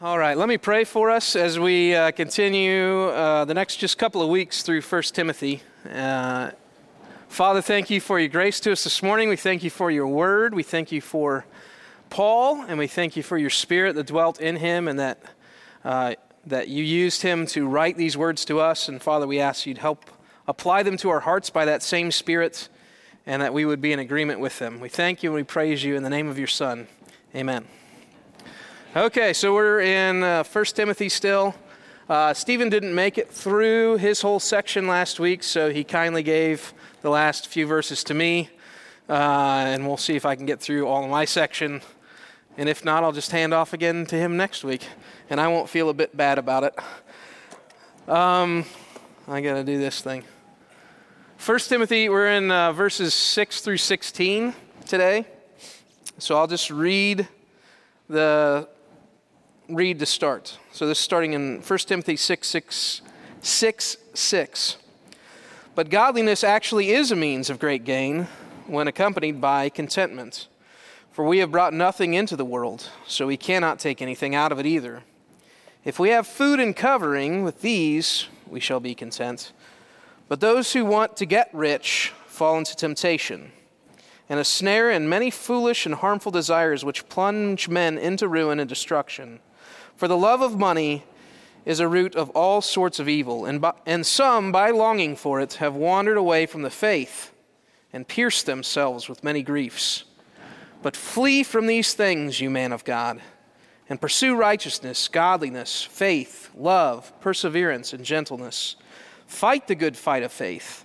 All 0.00 0.18
right, 0.18 0.36
let 0.36 0.48
me 0.48 0.58
pray 0.58 0.82
for 0.82 1.08
us 1.08 1.36
as 1.36 1.56
we 1.56 1.94
uh, 1.94 2.10
continue 2.10 3.04
uh, 3.10 3.44
the 3.44 3.54
next 3.54 3.76
just 3.76 3.96
couple 3.96 4.20
of 4.20 4.28
weeks 4.28 4.64
through 4.64 4.82
1 4.82 5.02
Timothy. 5.04 5.62
Uh, 5.88 6.50
Father, 7.28 7.62
thank 7.62 7.90
you 7.90 8.00
for 8.00 8.18
your 8.18 8.28
grace 8.28 8.58
to 8.60 8.72
us 8.72 8.82
this 8.82 9.04
morning. 9.04 9.28
We 9.28 9.36
thank 9.36 9.62
you 9.62 9.70
for 9.70 9.92
your 9.92 10.08
word. 10.08 10.52
We 10.52 10.64
thank 10.64 10.90
you 10.90 11.00
for 11.00 11.46
Paul, 12.10 12.62
and 12.62 12.76
we 12.76 12.88
thank 12.88 13.16
you 13.16 13.22
for 13.22 13.38
your 13.38 13.50
spirit 13.50 13.94
that 13.94 14.08
dwelt 14.08 14.40
in 14.40 14.56
him 14.56 14.88
and 14.88 14.98
that, 14.98 15.22
uh, 15.84 16.16
that 16.44 16.66
you 16.66 16.82
used 16.82 17.22
him 17.22 17.46
to 17.46 17.68
write 17.68 17.96
these 17.96 18.16
words 18.16 18.44
to 18.46 18.58
us. 18.58 18.88
And 18.88 19.00
Father, 19.00 19.28
we 19.28 19.38
ask 19.38 19.64
you 19.64 19.74
to 19.74 19.80
help 19.80 20.10
apply 20.48 20.82
them 20.82 20.96
to 20.98 21.10
our 21.10 21.20
hearts 21.20 21.50
by 21.50 21.64
that 21.66 21.84
same 21.84 22.10
spirit 22.10 22.68
and 23.26 23.40
that 23.42 23.54
we 23.54 23.64
would 23.64 23.80
be 23.80 23.92
in 23.92 24.00
agreement 24.00 24.40
with 24.40 24.58
them. 24.58 24.80
We 24.80 24.88
thank 24.88 25.22
you 25.22 25.30
and 25.30 25.36
we 25.36 25.44
praise 25.44 25.84
you 25.84 25.94
in 25.94 26.02
the 26.02 26.10
name 26.10 26.26
of 26.26 26.36
your 26.36 26.48
Son. 26.48 26.88
Amen. 27.32 27.68
Okay, 28.96 29.32
so 29.32 29.52
we're 29.52 29.80
in 29.80 30.22
uh, 30.22 30.44
1 30.44 30.64
Timothy 30.66 31.08
still. 31.08 31.56
Uh, 32.08 32.32
Stephen 32.32 32.68
didn't 32.68 32.94
make 32.94 33.18
it 33.18 33.28
through 33.28 33.96
his 33.96 34.20
whole 34.20 34.38
section 34.38 34.86
last 34.86 35.18
week, 35.18 35.42
so 35.42 35.72
he 35.72 35.82
kindly 35.82 36.22
gave 36.22 36.72
the 37.02 37.10
last 37.10 37.48
few 37.48 37.66
verses 37.66 38.04
to 38.04 38.14
me. 38.14 38.50
Uh, 39.08 39.64
and 39.66 39.84
we'll 39.84 39.96
see 39.96 40.14
if 40.14 40.24
I 40.24 40.36
can 40.36 40.46
get 40.46 40.60
through 40.60 40.86
all 40.86 41.02
of 41.02 41.10
my 41.10 41.24
section. 41.24 41.82
And 42.56 42.68
if 42.68 42.84
not, 42.84 43.02
I'll 43.02 43.10
just 43.10 43.32
hand 43.32 43.52
off 43.52 43.72
again 43.72 44.06
to 44.06 44.14
him 44.14 44.36
next 44.36 44.62
week. 44.62 44.86
And 45.28 45.40
I 45.40 45.48
won't 45.48 45.68
feel 45.68 45.88
a 45.88 45.94
bit 45.94 46.16
bad 46.16 46.38
about 46.38 46.62
it. 46.62 46.78
Um, 48.08 48.64
I 49.26 49.40
got 49.40 49.54
to 49.54 49.64
do 49.64 49.76
this 49.76 50.02
thing. 50.02 50.22
1 51.44 51.58
Timothy, 51.58 52.08
we're 52.08 52.28
in 52.28 52.48
uh, 52.52 52.70
verses 52.70 53.12
6 53.12 53.60
through 53.60 53.78
16 53.78 54.54
today. 54.86 55.26
So 56.18 56.36
I'll 56.36 56.46
just 56.46 56.70
read 56.70 57.26
the 58.08 58.68
read 59.68 59.98
to 59.98 60.06
start. 60.06 60.58
So 60.72 60.86
this 60.86 60.98
is 60.98 61.04
starting 61.04 61.32
in 61.32 61.60
1 61.60 61.78
Timothy 61.80 62.16
6 62.16 62.48
6, 62.48 63.00
6 63.40 63.96
6. 64.14 64.76
But 65.74 65.90
godliness 65.90 66.44
actually 66.44 66.90
is 66.90 67.10
a 67.10 67.16
means 67.16 67.50
of 67.50 67.58
great 67.58 67.84
gain 67.84 68.28
when 68.66 68.88
accompanied 68.88 69.40
by 69.40 69.68
contentment. 69.68 70.48
For 71.10 71.24
we 71.24 71.38
have 71.38 71.52
brought 71.52 71.72
nothing 71.72 72.14
into 72.14 72.36
the 72.36 72.44
world, 72.44 72.90
so 73.06 73.26
we 73.26 73.36
cannot 73.36 73.78
take 73.78 74.02
anything 74.02 74.34
out 74.34 74.52
of 74.52 74.58
it 74.58 74.66
either. 74.66 75.02
If 75.84 75.98
we 75.98 76.10
have 76.10 76.26
food 76.26 76.60
and 76.60 76.74
covering, 76.74 77.44
with 77.44 77.60
these 77.60 78.26
we 78.48 78.60
shall 78.60 78.80
be 78.80 78.94
content. 78.94 79.52
But 80.28 80.40
those 80.40 80.72
who 80.72 80.84
want 80.84 81.16
to 81.18 81.26
get 81.26 81.50
rich 81.52 82.12
fall 82.26 82.58
into 82.58 82.74
temptation 82.74 83.52
and 84.28 84.40
a 84.40 84.44
snare 84.44 84.90
and 84.90 85.08
many 85.08 85.30
foolish 85.30 85.86
and 85.86 85.96
harmful 85.96 86.32
desires 86.32 86.84
which 86.84 87.08
plunge 87.08 87.68
men 87.68 87.98
into 87.98 88.26
ruin 88.26 88.58
and 88.58 88.68
destruction. 88.68 89.40
For 89.96 90.08
the 90.08 90.16
love 90.16 90.40
of 90.40 90.58
money 90.58 91.04
is 91.64 91.80
a 91.80 91.88
root 91.88 92.14
of 92.14 92.30
all 92.30 92.60
sorts 92.60 92.98
of 92.98 93.08
evil, 93.08 93.46
and, 93.46 93.60
by, 93.60 93.72
and 93.86 94.04
some, 94.04 94.52
by 94.52 94.70
longing 94.70 95.16
for 95.16 95.40
it, 95.40 95.54
have 95.54 95.74
wandered 95.74 96.16
away 96.16 96.46
from 96.46 96.62
the 96.62 96.70
faith 96.70 97.32
and 97.92 98.06
pierced 98.06 98.46
themselves 98.46 99.08
with 99.08 99.24
many 99.24 99.42
griefs. 99.42 100.04
But 100.82 100.96
flee 100.96 101.42
from 101.42 101.66
these 101.66 101.94
things, 101.94 102.40
you 102.40 102.50
man 102.50 102.72
of 102.72 102.84
God, 102.84 103.22
and 103.88 104.00
pursue 104.00 104.36
righteousness, 104.36 105.08
godliness, 105.08 105.82
faith, 105.82 106.50
love, 106.54 107.12
perseverance, 107.20 107.92
and 107.92 108.04
gentleness. 108.04 108.76
Fight 109.26 109.68
the 109.68 109.74
good 109.74 109.96
fight 109.96 110.22
of 110.22 110.32
faith. 110.32 110.84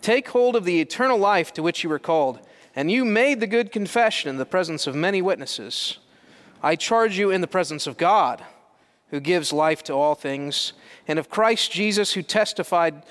Take 0.00 0.28
hold 0.28 0.56
of 0.56 0.64
the 0.64 0.80
eternal 0.80 1.18
life 1.18 1.52
to 1.54 1.62
which 1.62 1.84
you 1.84 1.90
were 1.90 1.98
called, 1.98 2.40
and 2.74 2.90
you 2.90 3.04
made 3.04 3.40
the 3.40 3.46
good 3.46 3.72
confession 3.72 4.30
in 4.30 4.38
the 4.38 4.46
presence 4.46 4.86
of 4.86 4.94
many 4.94 5.20
witnesses. 5.20 5.98
I 6.62 6.76
charge 6.76 7.18
you 7.18 7.30
in 7.30 7.40
the 7.40 7.46
presence 7.46 7.86
of 7.86 7.96
God, 7.96 8.44
who 9.08 9.20
gives 9.20 9.52
life 9.52 9.82
to 9.84 9.94
all 9.94 10.14
things, 10.14 10.74
and 11.08 11.18
of 11.18 11.30
Christ 11.30 11.72
Jesus, 11.72 12.12
who 12.12 12.22
testified 12.22 13.02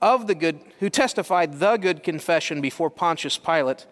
of 0.00 0.26
the 0.26 0.34
good, 0.34 0.60
who 0.80 0.90
testified 0.90 1.60
the 1.60 1.76
good 1.76 2.02
confession 2.02 2.60
before 2.60 2.90
Pontius 2.90 3.38
Pilate, 3.38 3.86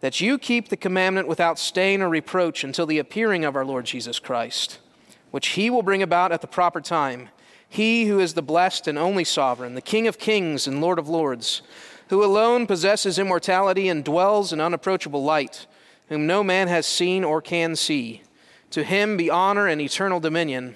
that 0.00 0.20
you 0.20 0.38
keep 0.38 0.68
the 0.68 0.76
commandment 0.76 1.28
without 1.28 1.58
stain 1.58 2.00
or 2.00 2.08
reproach 2.08 2.64
until 2.64 2.86
the 2.86 2.98
appearing 2.98 3.44
of 3.44 3.56
our 3.56 3.64
Lord 3.64 3.84
Jesus 3.84 4.18
Christ, 4.18 4.78
which 5.30 5.48
he 5.48 5.68
will 5.68 5.82
bring 5.82 6.02
about 6.02 6.32
at 6.32 6.40
the 6.40 6.46
proper 6.46 6.80
time. 6.80 7.28
He 7.68 8.06
who 8.06 8.20
is 8.20 8.34
the 8.34 8.42
blessed 8.42 8.88
and 8.88 8.96
only 8.96 9.24
sovereign, 9.24 9.74
the 9.74 9.82
King 9.82 10.06
of 10.06 10.18
kings 10.18 10.66
and 10.66 10.80
Lord 10.80 10.98
of 10.98 11.08
lords, 11.08 11.60
who 12.08 12.24
alone 12.24 12.66
possesses 12.66 13.18
immortality 13.18 13.88
and 13.88 14.02
dwells 14.04 14.52
in 14.52 14.60
unapproachable 14.60 15.22
light 15.22 15.66
whom 16.08 16.26
no 16.26 16.44
man 16.44 16.68
has 16.68 16.86
seen 16.86 17.24
or 17.24 17.40
can 17.40 17.76
see. 17.76 18.22
To 18.74 18.82
him 18.82 19.16
be 19.16 19.30
honor 19.30 19.68
and 19.68 19.80
eternal 19.80 20.18
dominion. 20.18 20.74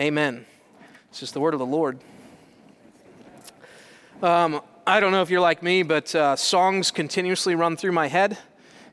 Amen. 0.00 0.46
This 1.10 1.22
is 1.22 1.32
the 1.32 1.40
word 1.40 1.52
of 1.52 1.60
the 1.60 1.66
Lord. 1.66 1.98
Um, 4.22 4.62
I 4.86 5.00
don't 5.00 5.12
know 5.12 5.20
if 5.20 5.28
you're 5.28 5.42
like 5.42 5.62
me, 5.62 5.82
but 5.82 6.14
uh, 6.14 6.36
songs 6.36 6.90
continuously 6.90 7.54
run 7.54 7.76
through 7.76 7.92
my 7.92 8.06
head. 8.06 8.38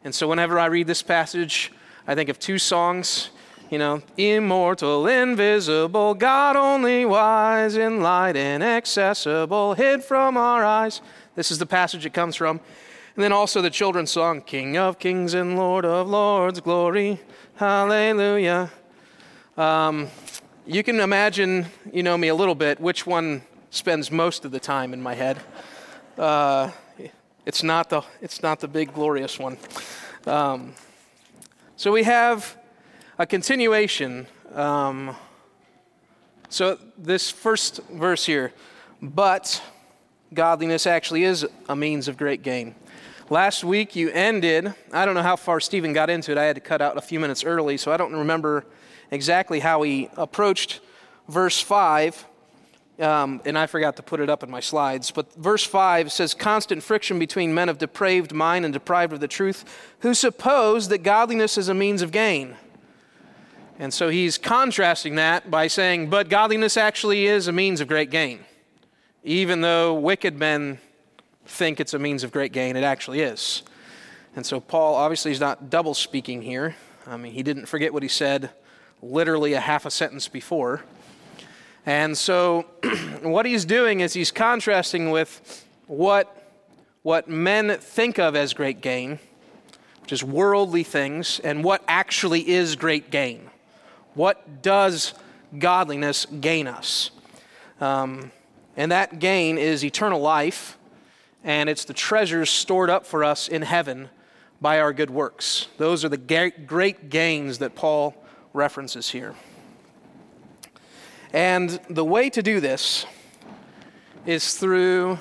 And 0.04 0.14
so 0.14 0.28
whenever 0.28 0.60
I 0.60 0.66
read 0.66 0.88
this 0.88 1.02
passage, 1.02 1.72
I 2.06 2.16
think 2.16 2.28
of 2.28 2.38
two 2.38 2.58
songs. 2.58 3.30
You 3.70 3.78
know, 3.78 4.02
immortal, 4.18 5.08
invisible, 5.08 6.14
God 6.14 6.58
only 6.58 7.06
wise, 7.06 7.78
in 7.78 8.02
light 8.02 8.36
inaccessible, 8.36 9.76
hid 9.76 10.04
from 10.04 10.36
our 10.36 10.66
eyes. 10.66 11.00
This 11.36 11.50
is 11.50 11.60
the 11.60 11.66
passage 11.66 12.06
it 12.06 12.14
comes 12.14 12.36
from. 12.36 12.60
And 13.16 13.24
then 13.24 13.32
also 13.32 13.62
the 13.62 13.70
children's 13.70 14.12
song, 14.12 14.42
King 14.42 14.76
of 14.76 15.00
Kings 15.00 15.34
and 15.34 15.56
Lord 15.56 15.86
of 15.86 16.10
Lords, 16.10 16.60
glory, 16.60 17.22
hallelujah. 17.56 18.72
Um, 19.58 20.08
you 20.66 20.84
can 20.84 21.00
imagine, 21.00 21.68
you 21.92 22.04
know 22.04 22.18
me 22.18 22.30
a 22.30 22.36
little 22.36 22.56
bit, 22.56 22.80
which 22.80 23.06
one 23.06 23.44
spends 23.70 24.12
most 24.12 24.46
of 24.46 24.52
the 24.52 24.60
time 24.60 24.94
in 24.94 25.02
my 25.02 25.14
head. 25.14 25.40
Uh, 26.18 26.72
it's, 27.46 27.64
not 27.64 27.90
the, 27.90 28.02
it's 28.22 28.42
not 28.42 28.60
the 28.60 28.68
big, 28.68 28.94
glorious 28.94 29.38
one. 29.38 29.58
Um, 30.26 30.74
so 31.76 31.92
we 31.92 32.04
have 32.04 32.58
a 33.20 33.26
continuation. 33.26 34.28
Um, 34.54 35.16
so, 36.50 36.78
this 36.98 37.32
first 37.32 37.82
verse 37.92 38.26
here, 38.26 38.54
but 39.02 39.62
godliness 40.34 40.86
actually 40.86 41.24
is 41.24 41.48
a 41.68 41.76
means 41.76 42.08
of 42.08 42.16
great 42.16 42.44
gain. 42.44 42.76
Last 43.30 43.64
week 43.64 43.96
you 43.96 44.10
ended, 44.10 44.74
I 44.92 45.06
don't 45.06 45.16
know 45.16 45.24
how 45.24 45.38
far 45.38 45.62
Stephen 45.62 45.94
got 45.94 46.10
into 46.10 46.34
it. 46.34 46.38
I 46.38 46.44
had 46.44 46.56
to 46.56 46.62
cut 46.62 46.82
out 46.82 46.98
a 46.98 47.02
few 47.02 47.22
minutes 47.22 47.46
early, 47.46 47.78
so 47.78 47.90
I 47.90 47.96
don't 47.96 48.12
remember 48.12 48.66
exactly 49.12 49.62
how 49.62 49.82
he 49.84 50.10
approached 50.18 50.82
verse 51.30 51.62
5. 51.62 52.26
Um, 53.00 53.42
and 53.46 53.58
I 53.58 53.66
forgot 53.66 53.96
to 53.96 54.04
put 54.04 54.20
it 54.20 54.30
up 54.30 54.44
in 54.44 54.52
my 54.52 54.60
slides. 54.60 55.10
But 55.10 55.34
verse 55.36 55.64
5 55.64 56.12
says, 56.12 56.34
Constant 56.34 56.84
friction 56.84 57.18
between 57.18 57.54
men 57.54 57.70
of 57.70 57.78
depraved 57.78 58.34
mind 58.34 58.66
and 58.66 58.74
deprived 58.74 59.14
of 59.14 59.22
the 59.22 59.30
truth, 59.30 59.64
who 60.00 60.14
suppose 60.14 60.90
that 60.90 61.00
godliness 61.00 61.58
is 61.58 61.70
a 61.70 61.74
means 61.74 62.02
of 62.02 62.12
gain. 62.12 62.58
And 63.80 63.94
so 63.94 64.10
he's 64.10 64.38
contrasting 64.38 65.16
that 65.16 65.50
by 65.50 65.68
saying, 65.68 66.10
But 66.10 66.28
godliness 66.28 66.76
actually 66.76 67.26
is 67.26 67.48
a 67.48 67.54
means 67.54 67.80
of 67.80 67.88
great 67.88 68.12
gain. 68.12 68.42
Even 69.24 69.62
though 69.62 69.94
wicked 69.94 70.38
men 70.38 70.80
think 71.46 71.80
it's 71.80 71.94
a 71.94 72.00
means 72.00 72.24
of 72.24 72.32
great 72.32 72.52
gain. 72.52 72.76
It 72.76 72.84
actually 72.84 73.22
is. 73.22 73.64
And 74.36 74.46
so 74.46 74.60
Paul 74.60 74.96
obviously 74.96 75.32
is 75.32 75.40
not 75.40 75.70
double 75.70 75.94
speaking 75.94 76.42
here. 76.42 76.76
I 77.06 77.18
mean, 77.18 77.34
he 77.34 77.44
didn't 77.44 77.68
forget 77.68 77.94
what 77.94 78.04
he 78.04 78.10
said 78.10 78.50
literally 79.02 79.54
a 79.54 79.60
half 79.60 79.86
a 79.86 79.92
sentence 79.92 80.28
before. 80.28 80.82
And 81.86 82.18
so 82.18 82.66
what 83.22 83.46
he's 83.46 83.66
doing 83.66 84.00
is 84.00 84.14
he's 84.14 84.32
contrasting 84.32 85.12
with 85.12 85.66
what, 85.88 86.50
what 87.02 87.28
men 87.28 87.78
think 87.80 88.18
of 88.18 88.36
as 88.36 88.54
great 88.54 88.82
gain, 88.82 89.20
which 90.02 90.14
is 90.14 90.24
worldly 90.24 90.84
things, 90.84 91.40
and 91.40 91.64
what 91.64 91.84
actually 91.88 92.50
is 92.50 92.76
great 92.76 93.12
gain. 93.12 93.50
What 94.14 94.62
does 94.62 95.14
godliness 95.60 96.26
gain 96.26 96.68
us? 96.68 97.12
Um, 97.82 98.32
and 98.78 98.92
that 98.92 99.20
gain 99.20 99.58
is 99.58 99.84
eternal 99.84 100.22
life 100.22 100.78
and 101.44 101.70
it's 101.70 101.86
the 101.86 101.94
treasures 101.94 102.50
stored 102.50 102.90
up 102.90 103.06
for 103.06 103.24
us 103.24 103.48
in 103.48 103.62
heaven 103.62 104.10
by 104.62 104.80
our 104.80 104.94
good 104.94 105.10
works. 105.10 105.68
Those 105.78 106.06
are 106.06 106.10
the 106.10 106.18
great 106.18 107.10
gains 107.10 107.58
that 107.58 107.76
Paul 107.76 108.16
references 108.54 109.10
here. 109.10 109.36
And 111.34 111.80
the 111.90 112.06
way 112.06 112.30
to 112.30 112.42
do 112.42 112.60
this 112.60 113.06
is 114.26 114.54
through 114.56 115.20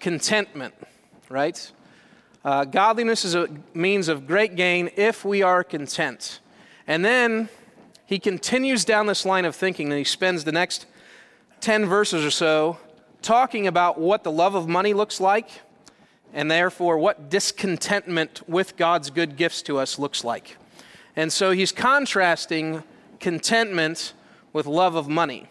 contentment, 0.00 0.74
right? 1.28 1.70
Uh, 2.44 2.64
godliness 2.64 3.24
is 3.24 3.36
a 3.36 3.48
means 3.72 4.08
of 4.08 4.26
great 4.26 4.56
gain 4.56 4.90
if 4.96 5.24
we 5.24 5.42
are 5.42 5.62
content. 5.62 6.40
And 6.88 7.04
then 7.04 7.48
he 8.06 8.18
continues 8.18 8.84
down 8.84 9.06
this 9.06 9.24
line 9.24 9.44
of 9.44 9.54
thinking, 9.54 9.88
and 9.88 9.98
he 9.98 10.04
spends 10.04 10.42
the 10.42 10.50
next 10.50 10.86
10 11.60 11.86
verses 11.86 12.24
or 12.24 12.30
so 12.32 12.78
talking 13.22 13.66
about 13.66 13.98
what 13.98 14.24
the 14.24 14.32
love 14.32 14.54
of 14.54 14.68
money 14.68 14.92
looks 14.92 15.20
like, 15.20 15.48
and 16.32 16.50
therefore 16.50 16.98
what 16.98 17.30
discontentment 17.30 18.48
with 18.48 18.76
God's 18.76 19.10
good 19.10 19.36
gifts 19.36 19.62
to 19.62 19.78
us 19.78 19.98
looks 19.98 20.24
like. 20.24 20.56
And 21.14 21.32
so 21.32 21.50
he's 21.50 21.72
contrasting 21.72 22.82
contentment 23.20 24.14
with 24.52 24.66
love 24.66 24.94
of 24.94 25.08
money. 25.08 25.48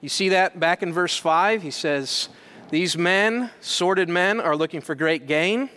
You 0.00 0.08
see 0.08 0.28
that 0.30 0.60
back 0.60 0.82
in 0.82 0.92
verse 0.92 1.16
5? 1.16 1.62
He 1.62 1.70
says, 1.70 2.28
These 2.70 2.96
men, 2.96 3.50
sordid 3.60 4.08
men, 4.08 4.40
are 4.40 4.56
looking 4.56 4.80
for 4.80 4.94
great 4.94 5.26
gain 5.26 5.70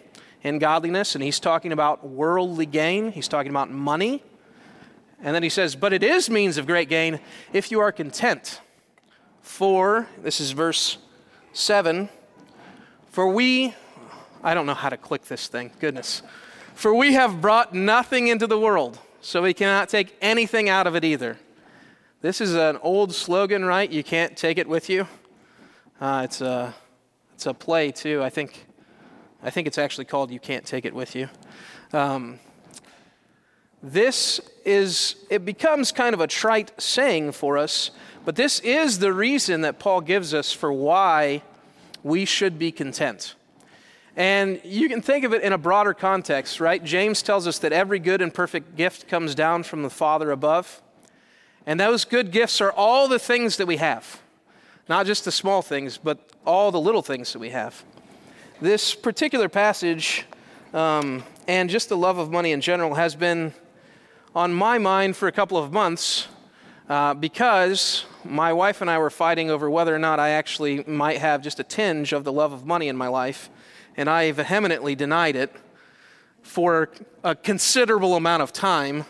in 0.44 0.60
godliness, 0.60 1.16
and 1.16 1.24
he's 1.24 1.40
talking 1.40 1.72
about 1.72 2.08
worldly 2.08 2.66
gain. 2.66 3.12
He's 3.12 3.28
talking 3.28 3.52
about 3.52 3.72
money. 3.72 4.24
And 5.24 5.36
then 5.36 5.44
he 5.44 5.50
says, 5.50 5.76
But 5.76 5.94
it 5.94 6.04
is 6.04 6.30
means 6.30 6.58
of 6.58 6.66
great 6.66 6.90
gain 6.90 7.20
if 7.54 7.72
you 7.72 7.80
are 7.80 7.92
content. 7.92 8.62
For, 9.42 10.08
this 10.22 10.40
is 10.40 10.52
verse 10.52 10.98
7, 11.54 12.10
for 13.10 13.28
we, 13.28 13.74
I 14.44 14.54
don't 14.54 14.66
know 14.66 14.74
how 14.74 14.90
to 14.90 14.98
click 14.98 15.26
this 15.26 15.48
thing, 15.48 15.72
goodness. 15.80 16.22
For 16.76 16.94
we 16.94 17.14
have 17.14 17.42
brought 17.42 17.74
nothing 17.74 18.28
into 18.28 18.48
the 18.48 18.58
world, 18.58 19.00
so 19.20 19.42
we 19.42 19.54
cannot 19.54 19.90
take 19.90 20.16
anything 20.22 20.70
out 20.70 20.88
of 20.88 20.96
it 20.96 21.04
either. 21.04 21.38
This 22.22 22.40
is 22.40 22.56
an 22.56 22.78
old 22.82 23.14
slogan, 23.14 23.66
right? 23.66 23.90
You 23.90 24.04
can't 24.04 24.38
take 24.38 24.58
it 24.58 24.68
with 24.68 24.90
you. 24.90 25.08
Uh, 26.00 26.22
it's, 26.24 26.40
a, 26.42 26.74
it's 27.34 27.46
a 27.46 27.54
play, 27.54 27.92
too. 27.92 28.24
I 28.24 28.30
think, 28.30 28.66
I 29.44 29.50
think 29.50 29.68
it's 29.68 29.78
actually 29.78 30.06
called 30.06 30.32
You 30.32 30.40
Can't 30.40 30.66
Take 30.66 30.86
It 30.86 30.94
With 30.94 31.16
You. 31.16 31.30
Um, 31.94 32.40
this 33.84 34.40
is, 34.64 35.16
it 35.30 35.44
becomes 35.44 35.92
kind 35.92 36.14
of 36.14 36.22
a 36.22 36.28
trite 36.28 36.80
saying 36.80 37.32
for 37.32 37.58
us, 37.58 37.92
but 38.26 38.36
this 38.36 38.60
is 38.60 39.00
the 39.00 39.12
reason 39.12 39.62
that 39.62 39.80
Paul 39.80 40.02
gives 40.02 40.34
us 40.34 40.54
for 40.54 40.72
why 40.72 41.42
we 42.04 42.26
should 42.26 42.60
be 42.60 42.72
content. 42.72 43.36
And 44.16 44.60
you 44.64 44.90
can 44.90 45.02
think 45.02 45.24
of 45.24 45.34
it 45.34 45.42
in 45.42 45.54
a 45.54 45.58
broader 45.58 45.94
context, 45.94 46.60
right? 46.60 46.84
James 46.84 47.22
tells 47.22 47.48
us 47.48 47.60
that 47.60 47.72
every 47.72 47.98
good 47.98 48.22
and 48.22 48.34
perfect 48.34 48.76
gift 48.76 49.08
comes 49.08 49.34
down 49.34 49.64
from 49.64 49.84
the 49.84 49.90
Father 49.90 50.32
above. 50.32 50.82
And 51.66 51.80
those 51.80 52.06
good 52.06 52.32
gifts 52.32 52.60
are 52.60 52.72
all 52.72 53.08
the 53.08 53.20
things 53.20 53.58
that 53.58 53.68
we 53.68 53.78
have, 53.78 54.20
not 54.90 55.06
just 55.06 55.26
the 55.26 55.32
small 55.32 55.62
things, 55.62 55.98
but 55.98 56.20
all 56.46 56.72
the 56.72 56.80
little 56.80 57.02
things 57.02 57.34
that 57.34 57.40
we 57.40 57.52
have. 57.52 57.84
This 58.60 58.94
particular 58.94 59.48
passage 59.48 60.26
um, 60.74 61.24
and 61.48 61.70
just 61.70 61.90
the 61.90 61.98
love 61.98 62.18
of 62.18 62.32
money 62.32 62.52
in 62.52 62.62
general 62.62 62.96
has 62.96 63.16
been 63.16 63.54
on 64.34 64.54
my 64.54 64.78
mind 64.78 65.18
for 65.18 65.28
a 65.28 65.32
couple 65.32 65.58
of 65.58 65.74
months 65.74 66.28
uh, 66.90 67.14
because 67.14 68.06
my 68.24 68.54
wife 68.54 68.82
and 68.82 68.90
I 68.90 68.98
were 68.98 69.10
fighting 69.10 69.50
over 69.50 69.70
whether 69.70 69.94
or 69.94 70.00
not 70.00 70.20
I 70.20 70.30
actually 70.30 70.84
might 70.86 71.18
have 71.18 71.42
just 71.42 71.60
a 71.60 71.64
tinge 71.64 72.14
of 72.14 72.24
the 72.24 72.32
love 72.32 72.54
of 72.54 72.66
money 72.66 72.88
in 72.88 72.96
my 72.96 73.08
life, 73.08 73.50
and 73.98 74.10
I 74.10 74.32
vehemently 74.32 74.96
denied 74.96 75.36
it 75.36 75.54
for 76.44 76.90
a 77.24 77.36
considerable 77.36 78.16
amount 78.16 78.42
of 78.42 78.54
time 78.54 79.06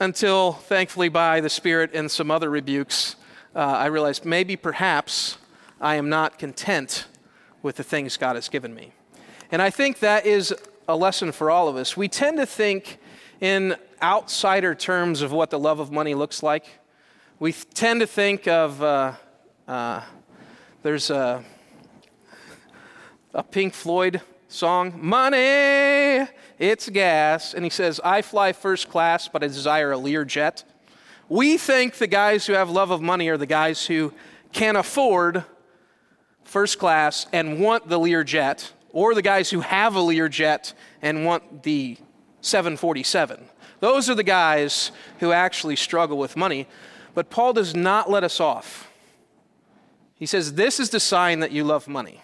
until, 0.00 0.52
thankfully, 0.52 1.08
by 1.08 1.40
the 1.40 1.48
Spirit 1.48 1.90
and 1.94 2.10
some 2.10 2.30
other 2.30 2.50
rebukes, 2.50 3.16
uh, 3.54 3.58
I 3.58 3.86
realized 3.86 4.24
maybe, 4.24 4.56
perhaps, 4.56 5.38
I 5.80 5.96
am 5.96 6.08
not 6.08 6.38
content 6.38 7.06
with 7.62 7.76
the 7.76 7.84
things 7.84 8.16
God 8.16 8.36
has 8.36 8.48
given 8.48 8.74
me. 8.74 8.92
And 9.50 9.62
I 9.62 9.70
think 9.70 10.00
that 10.00 10.26
is 10.26 10.54
a 10.88 10.96
lesson 10.96 11.32
for 11.32 11.50
all 11.50 11.68
of 11.68 11.76
us. 11.76 11.96
We 11.96 12.08
tend 12.08 12.38
to 12.38 12.46
think 12.46 12.98
in 13.40 13.76
outsider 14.02 14.74
terms 14.74 15.22
of 15.22 15.32
what 15.32 15.50
the 15.50 15.58
love 15.58 15.80
of 15.80 15.90
money 15.90 16.14
looks 16.14 16.42
like. 16.42 16.66
We 17.38 17.52
tend 17.52 18.00
to 18.00 18.06
think 18.06 18.46
of 18.46 18.82
uh, 18.82 19.12
uh, 19.66 20.02
there's 20.82 21.10
a, 21.10 21.44
a 23.32 23.42
Pink 23.42 23.74
Floyd 23.74 24.20
song, 24.48 24.94
Money 24.96 26.26
it's 26.58 26.88
gas. 26.88 27.54
And 27.54 27.64
he 27.64 27.70
says, 27.70 28.00
I 28.04 28.22
fly 28.22 28.52
first 28.52 28.88
class, 28.88 29.28
but 29.28 29.42
I 29.42 29.48
desire 29.48 29.92
a 29.92 29.98
Lear 29.98 30.24
jet. 30.24 30.64
We 31.28 31.56
think 31.56 31.94
the 31.94 32.06
guys 32.06 32.46
who 32.46 32.52
have 32.52 32.70
love 32.70 32.90
of 32.90 33.00
money 33.00 33.28
are 33.28 33.36
the 33.36 33.46
guys 33.46 33.86
who 33.86 34.12
can 34.52 34.76
afford 34.76 35.44
first 36.44 36.78
class 36.78 37.26
and 37.32 37.58
want 37.58 37.88
the 37.88 37.98
Lear 37.98 38.22
jet, 38.22 38.72
or 38.90 39.14
the 39.14 39.22
guys 39.22 39.50
who 39.50 39.60
have 39.60 39.96
a 39.96 40.00
Lear 40.00 40.28
jet 40.28 40.74
and 41.02 41.24
want 41.24 41.62
the 41.64 41.96
747. 42.44 43.46
Those 43.80 44.08
are 44.08 44.14
the 44.14 44.22
guys 44.22 44.90
who 45.20 45.32
actually 45.32 45.76
struggle 45.76 46.18
with 46.18 46.36
money. 46.36 46.66
But 47.14 47.30
Paul 47.30 47.52
does 47.52 47.74
not 47.74 48.10
let 48.10 48.24
us 48.24 48.40
off. 48.40 48.90
He 50.14 50.26
says, 50.26 50.54
This 50.54 50.80
is 50.80 50.90
the 50.90 51.00
sign 51.00 51.40
that 51.40 51.52
you 51.52 51.64
love 51.64 51.88
money. 51.88 52.20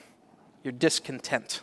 You're 0.63 0.73
discontent. 0.73 1.63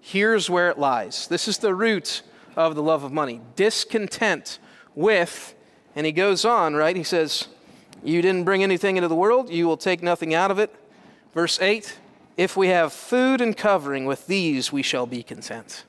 Here's 0.00 0.48
where 0.48 0.70
it 0.70 0.78
lies. 0.78 1.28
This 1.28 1.48
is 1.48 1.58
the 1.58 1.74
root 1.74 2.22
of 2.56 2.74
the 2.74 2.82
love 2.82 3.04
of 3.04 3.12
money 3.12 3.40
discontent 3.56 4.58
with, 4.94 5.54
and 5.94 6.06
he 6.06 6.12
goes 6.12 6.44
on, 6.44 6.74
right? 6.74 6.96
He 6.96 7.02
says, 7.02 7.48
You 8.02 8.22
didn't 8.22 8.44
bring 8.44 8.62
anything 8.62 8.96
into 8.96 9.08
the 9.08 9.14
world, 9.14 9.50
you 9.50 9.66
will 9.66 9.76
take 9.76 10.02
nothing 10.02 10.34
out 10.34 10.50
of 10.50 10.58
it. 10.58 10.74
Verse 11.34 11.60
8 11.60 11.98
If 12.36 12.56
we 12.56 12.68
have 12.68 12.92
food 12.92 13.40
and 13.40 13.56
covering, 13.56 14.06
with 14.06 14.26
these 14.26 14.72
we 14.72 14.82
shall 14.82 15.06
be 15.06 15.22
content. 15.22 15.84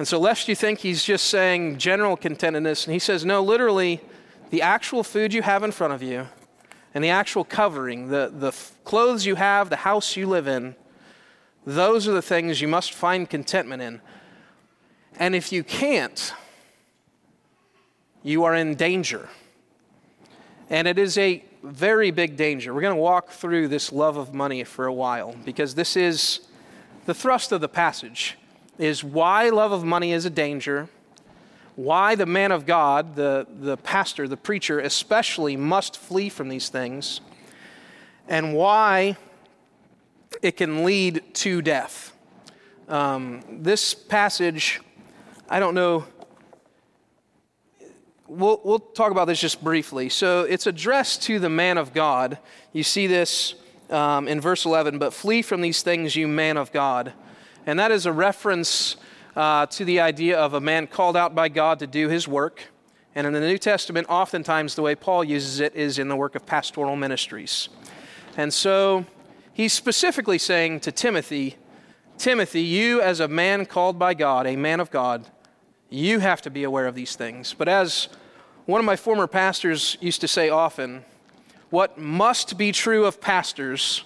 And 0.00 0.08
so, 0.08 0.18
lest 0.18 0.48
you 0.48 0.54
think 0.54 0.78
he's 0.78 1.04
just 1.04 1.26
saying 1.26 1.76
general 1.76 2.16
contentedness, 2.16 2.86
and 2.86 2.94
he 2.94 2.98
says, 2.98 3.22
No, 3.22 3.42
literally, 3.42 4.00
the 4.48 4.62
actual 4.62 5.04
food 5.04 5.34
you 5.34 5.42
have 5.42 5.62
in 5.62 5.72
front 5.72 5.92
of 5.92 6.02
you, 6.02 6.26
and 6.94 7.04
the 7.04 7.10
actual 7.10 7.44
covering, 7.44 8.08
the, 8.08 8.32
the 8.34 8.52
clothes 8.84 9.26
you 9.26 9.34
have, 9.34 9.68
the 9.68 9.76
house 9.76 10.16
you 10.16 10.26
live 10.26 10.48
in, 10.48 10.74
those 11.66 12.08
are 12.08 12.12
the 12.12 12.22
things 12.22 12.62
you 12.62 12.66
must 12.66 12.94
find 12.94 13.28
contentment 13.28 13.82
in. 13.82 14.00
And 15.18 15.34
if 15.34 15.52
you 15.52 15.62
can't, 15.62 16.32
you 18.22 18.44
are 18.44 18.54
in 18.54 18.76
danger. 18.76 19.28
And 20.70 20.88
it 20.88 20.98
is 20.98 21.18
a 21.18 21.44
very 21.62 22.10
big 22.10 22.38
danger. 22.38 22.72
We're 22.72 22.80
going 22.80 22.96
to 22.96 23.02
walk 23.02 23.28
through 23.32 23.68
this 23.68 23.92
love 23.92 24.16
of 24.16 24.32
money 24.32 24.64
for 24.64 24.86
a 24.86 24.94
while 24.94 25.36
because 25.44 25.74
this 25.74 25.94
is 25.94 26.40
the 27.04 27.12
thrust 27.12 27.52
of 27.52 27.60
the 27.60 27.68
passage 27.68 28.38
is 28.80 29.04
why 29.04 29.50
love 29.50 29.72
of 29.72 29.84
money 29.84 30.12
is 30.12 30.24
a 30.24 30.30
danger, 30.30 30.88
why 31.76 32.14
the 32.14 32.24
man 32.24 32.50
of 32.50 32.64
God, 32.64 33.14
the, 33.14 33.46
the 33.60 33.76
pastor, 33.76 34.26
the 34.26 34.38
preacher 34.38 34.80
especially 34.80 35.54
must 35.54 35.98
flee 35.98 36.30
from 36.30 36.48
these 36.48 36.70
things, 36.70 37.20
and 38.26 38.54
why 38.54 39.18
it 40.40 40.56
can 40.56 40.84
lead 40.84 41.22
to 41.34 41.60
death. 41.60 42.16
Um, 42.88 43.42
this 43.50 43.92
passage, 43.92 44.80
I 45.48 45.60
don't 45.60 45.74
know. 45.74 46.06
We'll, 48.28 48.60
we'll 48.64 48.78
talk 48.78 49.10
about 49.10 49.26
this 49.26 49.40
just 49.40 49.62
briefly. 49.62 50.08
So 50.08 50.44
it's 50.44 50.66
addressed 50.66 51.22
to 51.24 51.38
the 51.38 51.50
man 51.50 51.76
of 51.76 51.92
God. 51.92 52.38
You 52.72 52.82
see 52.82 53.06
this 53.06 53.56
um, 53.90 54.26
in 54.26 54.40
verse 54.40 54.64
11, 54.64 54.98
but 54.98 55.12
flee 55.12 55.42
from 55.42 55.60
these 55.60 55.82
things, 55.82 56.16
you 56.16 56.26
man 56.26 56.56
of 56.56 56.72
God. 56.72 57.12
And 57.70 57.78
that 57.78 57.92
is 57.92 58.04
a 58.04 58.12
reference 58.12 58.96
uh, 59.36 59.64
to 59.66 59.84
the 59.84 60.00
idea 60.00 60.36
of 60.36 60.54
a 60.54 60.60
man 60.60 60.88
called 60.88 61.16
out 61.16 61.36
by 61.36 61.48
God 61.48 61.78
to 61.78 61.86
do 61.86 62.08
his 62.08 62.26
work. 62.26 62.64
And 63.14 63.28
in 63.28 63.32
the 63.32 63.38
New 63.38 63.58
Testament, 63.58 64.08
oftentimes 64.10 64.74
the 64.74 64.82
way 64.82 64.96
Paul 64.96 65.22
uses 65.22 65.60
it 65.60 65.76
is 65.76 65.96
in 65.96 66.08
the 66.08 66.16
work 66.16 66.34
of 66.34 66.44
pastoral 66.44 66.96
ministries. 66.96 67.68
And 68.36 68.52
so 68.52 69.06
he's 69.52 69.72
specifically 69.72 70.36
saying 70.36 70.80
to 70.80 70.90
Timothy, 70.90 71.58
Timothy, 72.18 72.62
you 72.62 73.00
as 73.00 73.20
a 73.20 73.28
man 73.28 73.66
called 73.66 74.00
by 74.00 74.14
God, 74.14 74.48
a 74.48 74.56
man 74.56 74.80
of 74.80 74.90
God, 74.90 75.28
you 75.88 76.18
have 76.18 76.42
to 76.42 76.50
be 76.50 76.64
aware 76.64 76.88
of 76.88 76.96
these 76.96 77.14
things. 77.14 77.54
But 77.56 77.68
as 77.68 78.08
one 78.66 78.80
of 78.80 78.84
my 78.84 78.96
former 78.96 79.28
pastors 79.28 79.96
used 80.00 80.20
to 80.22 80.28
say 80.28 80.48
often, 80.48 81.04
what 81.70 81.96
must 81.96 82.58
be 82.58 82.72
true 82.72 83.04
of 83.04 83.20
pastors 83.20 84.02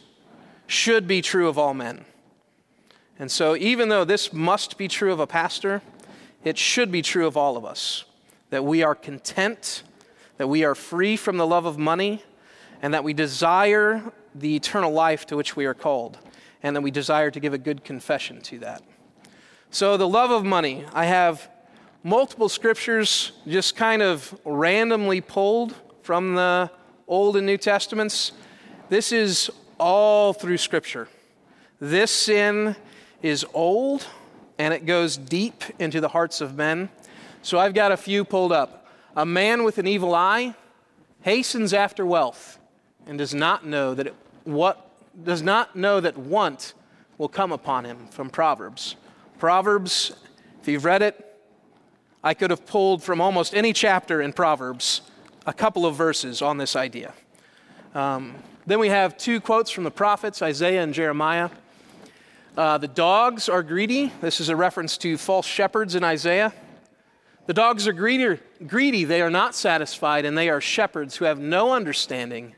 should 0.67 1.07
be 1.09 1.23
true 1.23 1.49
of 1.49 1.57
all 1.57 1.73
men. 1.73 2.05
And 3.19 3.31
so, 3.31 3.57
even 3.57 3.89
though 3.89 4.05
this 4.05 4.33
must 4.33 4.77
be 4.77 4.89
true 4.89 5.13
of 5.13 5.21
a 5.21 5.27
pastor, 5.27 5.83
it 6.43 6.59
should 6.59 6.91
be 6.91 7.01
true 7.01 7.27
of 7.27 7.37
all 7.37 7.57
of 7.57 7.65
us 7.65 8.05
that 8.51 8.65
we 8.65 8.83
are 8.83 8.95
content, 8.95 9.83
that 10.37 10.47
we 10.47 10.65
are 10.65 10.75
free 10.75 11.17
from 11.17 11.37
the 11.37 11.47
love 11.47 11.65
of 11.65 11.79
money, 11.79 12.23
and 12.83 12.93
that 12.95 13.03
we 13.03 13.13
desire 13.13 14.13
the 14.35 14.55
eternal 14.57 14.93
life 14.93 15.27
to 15.27 15.37
which 15.37 15.57
we 15.57 15.65
are 15.65 15.75
called, 15.75 16.19
and 16.63 16.77
that 16.77 16.81
we 16.81 16.91
desire 16.91 17.31
to 17.31 17.41
give 17.41 17.53
a 17.53 17.59
good 17.59 17.85
confession 17.85 18.41
to 18.41 18.59
that. 18.59 18.83
So, 19.71 19.97
the 19.97 20.09
love 20.09 20.31
of 20.31 20.45
money, 20.45 20.85
I 20.93 21.07
have 21.07 21.49
multiple 22.03 22.49
scriptures 22.49 23.33
just 23.47 23.77
kind 23.77 24.03
of 24.03 24.39
randomly 24.45 25.21
pulled 25.21 25.75
from 26.03 26.35
the 26.35 26.71
Old 27.09 27.37
and 27.37 27.47
New 27.47 27.59
Testaments. 27.59 28.33
This 28.89 29.13
is 29.13 29.51
all 29.79 30.33
through 30.33 30.59
Scripture. 30.59 31.09
This 31.81 32.11
sin 32.11 32.77
is 33.25 33.45
old 33.55 34.07
and 34.59 34.75
it 34.75 34.85
goes 34.85 35.17
deep 35.17 35.65
into 35.79 35.99
the 35.99 36.09
hearts 36.09 36.43
of 36.43 36.55
men. 36.55 36.91
So 37.41 37.59
I've 37.59 37.73
got 37.73 37.91
a 37.91 37.97
few 37.97 38.23
pulled 38.23 38.53
up. 38.53 38.87
A 39.17 39.25
man 39.25 39.65
with 39.65 39.79
an 39.79 39.87
evil 39.87 40.15
eye 40.15 40.55
hastens 41.23 41.73
after 41.73 42.05
wealth 42.05 42.59
and 43.07 43.17
does 43.17 43.35
not 43.35 43.65
know 43.67 43.95
that 43.95 44.09
it 44.09 44.15
what 44.45 44.91
does 45.25 45.41
not 45.41 45.75
know 45.75 46.01
that 46.01 46.19
want 46.19 46.75
will 47.17 47.29
come 47.29 47.51
upon 47.51 47.87
him 47.87 48.09
from 48.11 48.29
Proverbs. 48.29 48.95
Proverbs 49.39 50.15
If 50.61 50.69
you've 50.69 50.85
read 50.85 51.01
it, 51.01 51.39
I 52.23 52.35
could 52.35 52.51
have 52.51 52.67
pulled 52.67 53.03
from 53.03 53.23
almost 53.23 53.55
any 53.55 53.73
chapter 53.73 54.21
in 54.21 54.35
Proverbs 54.35 55.01
a 55.47 55.53
couple 55.55 55.87
of 55.87 55.97
verses 55.97 56.43
on 56.43 56.59
this 56.59 56.77
idea. 56.77 57.15
Um, 57.95 58.35
then 58.67 58.79
we 58.79 58.89
have 58.89 59.17
two 59.17 59.41
quotes 59.41 59.71
from 59.71 59.85
the 59.85 59.91
prophets, 59.91 60.43
Isaiah 60.43 60.83
and 60.83 60.93
Jeremiah. 60.93 61.49
Uh, 62.57 62.79
the 62.79 62.87
dogs 62.87 63.49
are 63.49 63.65
greedy. 63.65 64.13
This 64.21 64.41
is 64.41 64.49
a 64.49 64.55
reference 64.55 64.97
to 64.99 65.19
false 65.19 65.47
shepherds 65.47 65.97
in 65.97 66.05
Isaiah. 66.05 66.53
The 67.47 67.53
dogs 67.53 67.89
are 67.89 67.93
greedy, 67.93 68.41
greedy, 68.65 69.05
they 69.05 69.21
are 69.21 69.31
not 69.31 69.57
satisfied, 69.57 70.25
and 70.25 70.39
they 70.39 70.49
are 70.49 70.61
shepherds 70.61 71.17
who 71.17 71.25
have 71.25 71.41
no 71.41 71.73
understanding. 71.73 72.55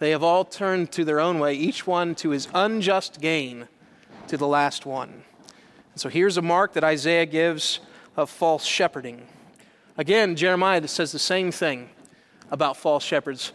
They 0.00 0.10
have 0.10 0.22
all 0.22 0.44
turned 0.44 0.92
to 0.92 1.04
their 1.04 1.18
own 1.18 1.38
way, 1.38 1.54
each 1.54 1.86
one 1.86 2.14
to 2.16 2.30
his 2.30 2.46
unjust 2.52 3.22
gain 3.22 3.68
to 4.28 4.36
the 4.36 4.46
last 4.46 4.84
one. 4.84 5.24
And 5.92 6.00
so 6.00 6.10
here's 6.10 6.36
a 6.36 6.42
mark 6.42 6.74
that 6.74 6.84
Isaiah 6.84 7.26
gives 7.26 7.80
of 8.16 8.28
false 8.28 8.66
shepherding. 8.66 9.26
Again, 9.96 10.36
Jeremiah 10.36 10.86
says 10.86 11.10
the 11.10 11.18
same 11.18 11.50
thing 11.50 11.88
about 12.50 12.76
false 12.76 13.02
shepherds. 13.02 13.52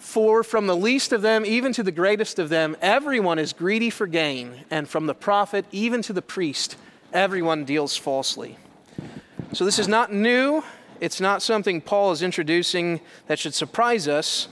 For 0.00 0.42
from 0.42 0.66
the 0.66 0.76
least 0.76 1.12
of 1.12 1.20
them, 1.20 1.44
even 1.44 1.74
to 1.74 1.82
the 1.82 1.92
greatest 1.92 2.38
of 2.38 2.48
them, 2.48 2.74
everyone 2.80 3.38
is 3.38 3.52
greedy 3.52 3.90
for 3.90 4.06
gain, 4.06 4.64
and 4.70 4.88
from 4.88 5.06
the 5.06 5.14
prophet, 5.14 5.66
even 5.70 6.00
to 6.02 6.14
the 6.14 6.22
priest, 6.22 6.76
everyone 7.12 7.64
deals 7.64 7.98
falsely. 7.98 8.56
So 9.52 9.64
this 9.64 9.78
is 9.78 9.88
not 9.88 10.10
new. 10.10 10.64
It's 11.00 11.20
not 11.20 11.42
something 11.42 11.82
Paul 11.82 12.12
is 12.12 12.22
introducing 12.22 13.00
that 13.26 13.38
should 13.38 13.52
surprise 13.54 14.08
us. 14.08 14.48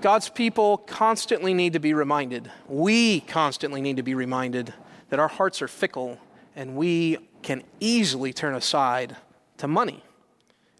God's 0.00 0.28
people 0.28 0.78
constantly 0.78 1.54
need 1.54 1.72
to 1.72 1.80
be 1.80 1.94
reminded. 1.94 2.50
We 2.68 3.20
constantly 3.20 3.80
need 3.80 3.96
to 3.96 4.02
be 4.02 4.16
reminded 4.16 4.74
that 5.08 5.20
our 5.20 5.28
hearts 5.28 5.62
are 5.62 5.68
fickle 5.68 6.18
and 6.56 6.76
we 6.76 7.18
can 7.42 7.62
easily 7.78 8.32
turn 8.32 8.54
aside 8.54 9.16
to 9.58 9.68
money 9.68 10.02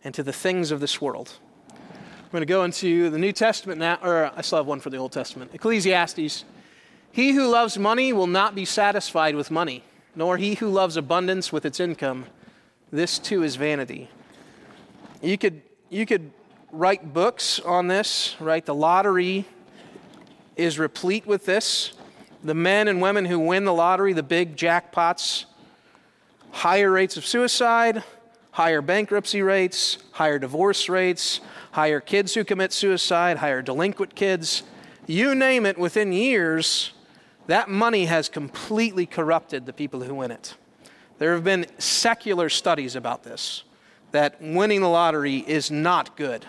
and 0.03 0.13
to 0.15 0.25
the 0.25 0.33
things 0.33 0.73
of 0.73 0.81
this 0.81 1.01
world. 1.01 1.39
We're 2.35 2.39
going 2.39 2.49
to 2.49 2.53
go 2.53 2.65
into 2.65 3.11
the 3.11 3.19
New 3.19 3.31
Testament 3.31 3.79
now, 3.79 3.97
or 4.03 4.33
I 4.35 4.41
still 4.41 4.59
have 4.59 4.67
one 4.67 4.81
for 4.81 4.91
the 4.91 4.97
Old 4.97 5.13
Testament. 5.13 5.53
Ecclesiastes. 5.55 6.45
He 7.13 7.31
who 7.31 7.47
loves 7.47 7.79
money 7.79 8.13
will 8.13 8.27
not 8.27 8.57
be 8.57 8.65
satisfied 8.65 9.37
with 9.37 9.53
money, 9.53 9.85
nor 10.17 10.37
he 10.37 10.55
who 10.55 10.69
loves 10.69 10.97
abundance 10.97 11.53
with 11.53 11.65
its 11.65 11.79
income. 11.79 12.27
This 12.91 13.21
too 13.21 13.45
is 13.45 13.55
vanity. 13.55 14.09
You 15.23 15.39
could, 15.39 15.63
you 15.91 16.07
could 16.07 16.33
write 16.73 17.13
books 17.15 17.61
on 17.61 17.87
this, 17.87 18.35
right? 18.41 18.67
The 18.67 18.75
lottery 18.75 19.45
is 20.57 20.77
replete 20.77 21.29
with 21.29 21.47
this. 21.47 21.93
The 22.43 22.53
men 22.53 22.89
and 22.89 23.01
women 23.01 23.27
who 23.27 23.39
win 23.39 23.65
the 23.65 23.73
lottery, 23.73 24.13
the 24.13 24.25
big 24.25 24.57
jackpots, 24.57 25.45
higher 26.51 26.91
rates 26.91 27.17
of 27.17 27.25
suicide, 27.25 28.03
higher 28.55 28.81
bankruptcy 28.81 29.43
rates, 29.43 29.99
higher 30.13 30.39
divorce 30.39 30.89
rates, 30.89 31.41
higher 31.73 31.99
kids 31.99 32.35
who 32.35 32.45
commit 32.45 32.73
suicide, 32.73 33.37
higher 33.39 33.61
delinquent 33.61 34.15
kids. 34.15 34.63
You 35.09 35.35
name 35.35 35.67
it, 35.67 35.77
within 35.77 36.13
years, 36.13 36.93
that 37.49 37.69
money 37.69 38.05
has 38.05 38.29
completely 38.29 39.07
corrupted 39.07 39.67
the 39.67 39.73
people 39.73 40.05
who 40.05 40.15
win 40.15 40.31
it. 40.31 40.55
There 41.19 41.35
have 41.35 41.43
been 41.43 41.67
secular 41.79 42.49
studies 42.49 42.95
about 42.95 43.25
this 43.25 43.65
that 44.13 44.41
winning 44.41 44.83
the 44.83 44.89
lottery 44.89 45.39
is 45.39 45.73
not 45.73 46.17
good. 46.17 46.47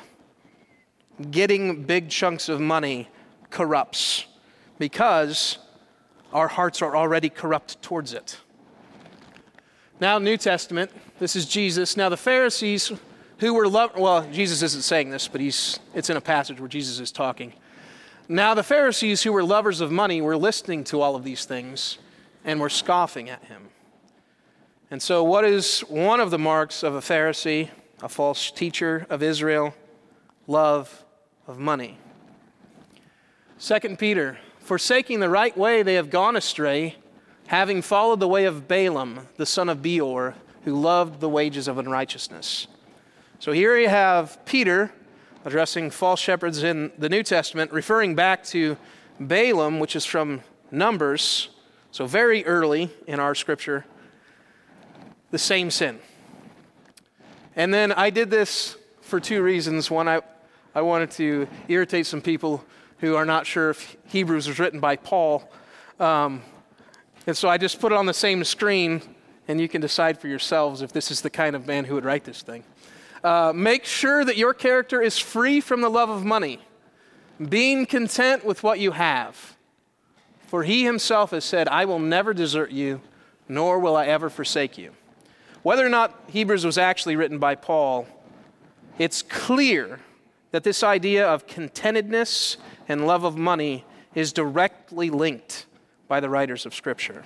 Getting 1.31 1.85
big 1.85 2.09
chunks 2.09 2.50
of 2.50 2.62
money 2.62 3.09
corrupts 3.50 4.25
because 4.77 5.57
our 6.31 6.50
hearts 6.50 6.83
are 6.83 6.95
already 6.95 7.29
corrupt 7.29 7.81
towards 7.81 8.13
it. 8.13 8.38
Now, 10.00 10.19
New 10.19 10.38
Testament, 10.38 10.91
this 11.19 11.36
is 11.36 11.45
Jesus. 11.45 11.95
Now, 11.95 12.10
the 12.10 12.17
Pharisees 12.17 12.91
who 13.39 13.53
were 13.53 13.67
love 13.67 13.91
well 13.98 14.27
jesus 14.31 14.62
isn't 14.62 14.81
saying 14.81 15.10
this 15.10 15.27
but 15.27 15.41
he's 15.41 15.79
it's 15.93 16.10
in 16.10 16.17
a 16.17 16.22
passage 16.22 16.60
where 16.60 16.69
jesus 16.69 17.00
is 17.00 17.12
talking. 17.12 17.53
Now 18.27 18.53
the 18.53 18.63
pharisees 18.63 19.22
who 19.22 19.31
were 19.31 19.43
lovers 19.43 19.81
of 19.81 19.91
money 19.91 20.22
were 20.22 20.38
listening 20.38 20.84
to 20.86 21.01
all 21.01 21.15
of 21.15 21.24
these 21.24 21.45
things 21.45 22.00
and 22.43 22.60
were 22.60 22.69
scoffing 22.69 23.29
at 23.29 23.43
him. 23.45 23.69
And 24.89 25.01
so 25.01 25.24
what 25.24 25.45
is 25.45 25.81
one 25.81 26.19
of 26.19 26.31
the 26.31 26.39
marks 26.39 26.81
of 26.81 26.95
a 26.95 27.01
pharisee 27.01 27.69
a 28.01 28.10
false 28.10 28.51
teacher 28.51 29.05
of 29.10 29.22
israel? 29.22 29.74
Love 30.48 31.03
of 31.48 31.60
money. 31.60 31.98
Second 33.57 34.00
peter 34.00 34.39
forsaking 34.60 35.19
the 35.19 35.29
right 35.29 35.55
way 35.55 35.84
they 35.84 35.95
have 35.95 36.10
gone 36.10 36.36
astray 36.36 36.95
having 37.48 37.81
followed 37.84 38.19
the 38.19 38.27
way 38.27 38.45
of 38.45 38.67
balaam 38.67 39.27
the 39.38 39.45
son 39.45 39.69
of 39.69 39.84
beor 39.84 40.34
who 40.65 40.79
loved 40.79 41.22
the 41.22 41.29
wages 41.29 41.67
of 41.67 41.77
unrighteousness 41.77 42.67
so 43.39 43.51
here 43.51 43.77
you 43.77 43.89
have 43.89 44.43
Peter 44.45 44.91
addressing 45.43 45.91
false 45.91 46.19
shepherds 46.19 46.63
in 46.63 46.91
the 46.98 47.10
New 47.10 47.22
Testament, 47.22 47.72
referring 47.72 48.15
back 48.15 48.43
to 48.45 48.77
Balaam, 49.19 49.79
which 49.79 49.95
is 49.95 50.05
from 50.05 50.41
Numbers, 50.72 51.50
so 51.91 52.07
very 52.07 52.45
early 52.45 52.89
in 53.07 53.19
our 53.19 53.36
scripture, 53.36 53.86
the 55.31 55.38
same 55.38 55.69
sin. 55.69 56.00
And 57.55 57.74
then 57.74 57.91
I 57.91 58.10
did 58.10 58.31
this 58.31 58.77
for 59.01 59.19
two 59.19 59.43
reasons. 59.43 59.91
One, 59.91 60.07
I, 60.07 60.22
I 60.74 60.81
wanted 60.81 61.12
to 61.12 61.48
irritate 61.67 62.07
some 62.07 62.22
people 62.22 62.65
who 63.00 63.15
are 63.15 63.25
not 63.25 63.45
sure 63.45 63.69
if 63.69 63.95
Hebrews 64.07 64.48
was 64.48 64.60
written 64.60 64.79
by 64.79 64.95
Paul. 64.95 65.48
Um, 66.00 66.41
and 67.27 67.38
so 67.38 67.48
I 67.48 67.57
just 67.57 67.79
put 67.79 67.91
it 67.91 67.95
on 67.95 68.05
the 68.05 68.13
same 68.13 68.43
screen, 68.43 69.01
and 69.48 69.60
you 69.60 69.68
can 69.68 69.82
decide 69.82 70.20
for 70.20 70.28
yourselves 70.28 70.82
if 70.82 70.92
this 70.92 71.12
is 71.12 71.22
the 71.22 71.30
kind 71.30 71.56
of 71.56 71.68
man 71.68 71.86
who 71.86 71.96
would 71.96 72.06
write 72.06 72.24
this 72.24 72.42
thing. 72.42 72.64
Uh, 73.24 73.52
make 73.56 73.86
sure 73.86 74.24
that 74.24 74.38
your 74.38 74.54
character 74.54 75.02
is 75.02 75.18
free 75.18 75.60
from 75.60 75.82
the 75.82 75.90
love 75.90 76.10
of 76.10 76.24
money, 76.24 76.60
being 77.50 77.86
content 77.86 78.46
with 78.46 78.64
what 78.64 78.80
you 78.80 78.92
have. 78.92 79.56
For 80.48 80.64
he 80.64 80.84
himself 80.84 81.32
has 81.32 81.44
said, 81.44 81.68
I 81.68 81.86
will 81.86 82.00
never 82.00 82.34
desert 82.34 82.72
you, 82.72 83.02
nor 83.50 83.80
will 83.80 83.96
I 83.96 84.06
ever 84.06 84.30
forsake 84.30 84.78
you. 84.78 84.92
Whether 85.64 85.86
or 85.86 85.90
not 85.90 86.14
Hebrews 86.28 86.64
was 86.64 86.78
actually 86.78 87.16
written 87.16 87.40
by 87.40 87.56
Paul, 87.56 88.08
it's 89.00 89.24
clear 89.24 90.00
that 90.52 90.64
this 90.64 90.84
idea 90.84 91.28
of 91.28 91.48
contentedness 91.48 92.58
and 92.88 93.08
love 93.08 93.24
of 93.24 93.38
money 93.38 93.84
is 94.14 94.32
directly 94.32 95.10
linked 95.10 95.66
by 96.08 96.20
the 96.20 96.30
writers 96.30 96.66
of 96.66 96.75
Scripture. 96.75 97.24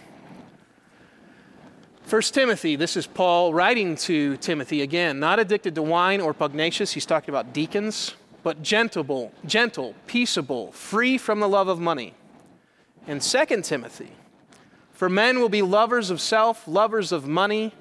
1 2.10 2.22
Timothy, 2.24 2.76
this 2.76 2.98
is 2.98 3.06
Paul 3.06 3.54
writing 3.54 3.96
to 3.98 4.36
Timothy 4.38 4.82
again, 4.82 5.20
not 5.20 5.38
addicted 5.38 5.76
to 5.76 5.84
wine 5.84 6.22
or 6.22 6.34
pugnacious, 6.34 6.94
he's 6.94 7.06
talking 7.06 7.30
about 7.30 7.54
deacons, 7.54 8.16
but 8.42 8.64
gentle, 8.64 9.32
gentle, 9.46 9.94
peaceable, 10.08 10.72
free 10.72 11.20
from 11.20 11.40
the 11.40 11.48
love 11.48 11.68
of 11.68 11.80
money. 11.80 12.16
And 13.06 13.22
2 13.22 13.62
Timothy, 13.62 14.10
for 14.92 15.08
men 15.08 15.40
will 15.40 15.50
be 15.50 15.62
lovers 15.62 16.10
of 16.10 16.20
self, 16.20 16.68
lovers 16.68 17.12
of 17.12 17.28
money, 17.28 17.76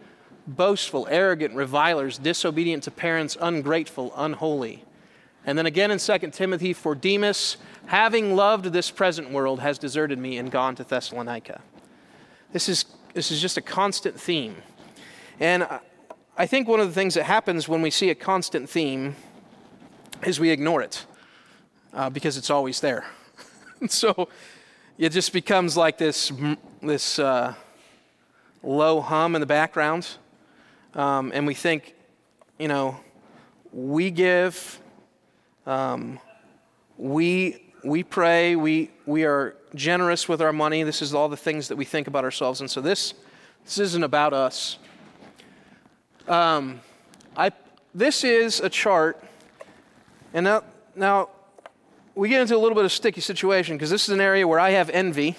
boastful, 0.47 1.09
arrogant, 1.11 1.55
revilers, 1.55 2.19
disobedient 2.19 2.83
to 2.83 2.91
parents, 2.91 3.35
ungrateful, 3.41 4.13
unholy. 4.15 4.85
And 5.47 5.57
then 5.57 5.65
again 5.65 5.91
in 5.91 5.99
2 5.99 6.19
Timothy, 6.33 6.75
for 6.75 6.95
Demas, 6.95 7.57
having 7.87 8.37
loved 8.37 8.67
this 8.67 8.91
present 8.91 9.31
world, 9.31 9.61
has 9.61 9.79
deserted 9.79 10.19
me 10.19 10.37
and 10.37 10.51
gone 10.51 10.75
to 10.75 10.85
Thessalonica. 10.85 11.63
This 12.53 12.69
is 12.69 12.85
this 13.19 13.33
is 13.33 13.41
just 13.41 13.57
a 13.57 13.61
constant 13.61 14.21
theme. 14.21 14.55
And 15.41 15.67
I 16.37 16.47
think 16.47 16.69
one 16.69 16.79
of 16.79 16.87
the 16.87 16.95
things 16.95 17.15
that 17.15 17.25
happens 17.25 17.69
when 17.69 17.83
we 17.83 17.91
see 17.91 18.11
a 18.11 18.15
constant 18.15 18.71
theme 18.71 19.17
is 20.25 20.39
we 20.39 20.51
ignore 20.51 20.83
it 20.83 21.05
uh, 21.93 22.11
because 22.11 22.37
it's 22.37 22.49
always 22.49 22.79
there. 22.79 23.05
so 23.89 24.29
it 24.99 25.09
just 25.09 25.33
becomes 25.33 25.77
like 25.77 25.99
this, 25.99 26.31
this 26.81 27.19
uh, 27.19 27.55
low 28.63 29.01
hum 29.01 29.35
in 29.35 29.41
the 29.41 29.47
background. 29.47 30.07
Um, 30.95 31.33
and 31.35 31.45
we 31.45 31.55
think, 31.55 31.97
you 32.57 32.69
know, 32.69 33.01
we 33.73 34.13
give, 34.13 34.79
um, 35.67 36.21
we, 36.97 37.68
we 37.85 38.03
pray, 38.03 38.57
we, 38.57 38.91
we 39.07 39.25
are 39.25 39.55
generous 39.75 40.29
with 40.29 40.43
our 40.43 40.53
money. 40.53 40.83
This 40.83 41.03
is 41.03 41.15
all 41.15 41.29
the 41.29 41.37
things 41.37 41.69
that 41.69 41.77
we 41.77 41.85
think 41.85 42.07
about 42.07 42.25
ourselves. 42.25 42.61
And 42.61 42.71
so 42.71 42.81
this, 42.81 43.15
this 43.65 43.79
isn't 43.79 44.03
about 44.03 44.33
us. 44.33 44.79
Um, 46.27 46.81
I, 47.37 47.53
this 47.95 48.25
is 48.25 48.61
a 48.61 48.69
chart. 48.69 49.23
And 50.35 50.45
now, 50.45 50.65
now 50.95 51.29
we 52.15 52.29
get 52.29 52.41
into 52.41 52.57
a 52.57 52.59
little 52.59 52.75
bit 52.75 52.85
of 52.85 52.93
sticky 52.93 53.21
situation 53.21 53.77
because 53.77 53.91
this 53.91 54.09
is 54.09 54.11
an 54.11 54.21
area 54.21 54.47
where 54.47 54.61
I 54.61 54.71
have 54.71 54.91
envy 54.91 55.37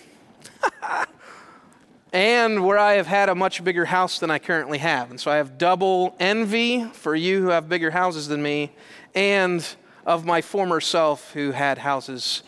and 2.14 2.66
where 2.66 2.78
I 2.78 2.94
have 2.94 3.08
had 3.08 3.30
a 3.30 3.36
much 3.36 3.64
bigger 3.64 3.86
house 3.86 4.20
than 4.20 4.32
I 4.32 4.40
currently 4.40 4.78
have. 4.78 5.10
And 5.12 5.20
so 5.20 5.30
I 5.30 5.36
have 5.36 5.58
double 5.58 6.16
envy 6.20 6.86
for 6.86 7.16
you 7.16 7.42
who 7.42 7.50
have 7.50 7.70
bigger 7.70 7.92
houses 7.92 8.28
than 8.28 8.42
me 8.42 8.72
and 9.14 9.66
of 10.06 10.26
my 10.26 10.42
former 10.42 10.80
self 10.80 11.34
who 11.34 11.52
had 11.52 11.78
houses 11.78 12.44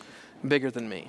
bigger 0.46 0.70
than 0.70 0.88
me. 0.88 1.08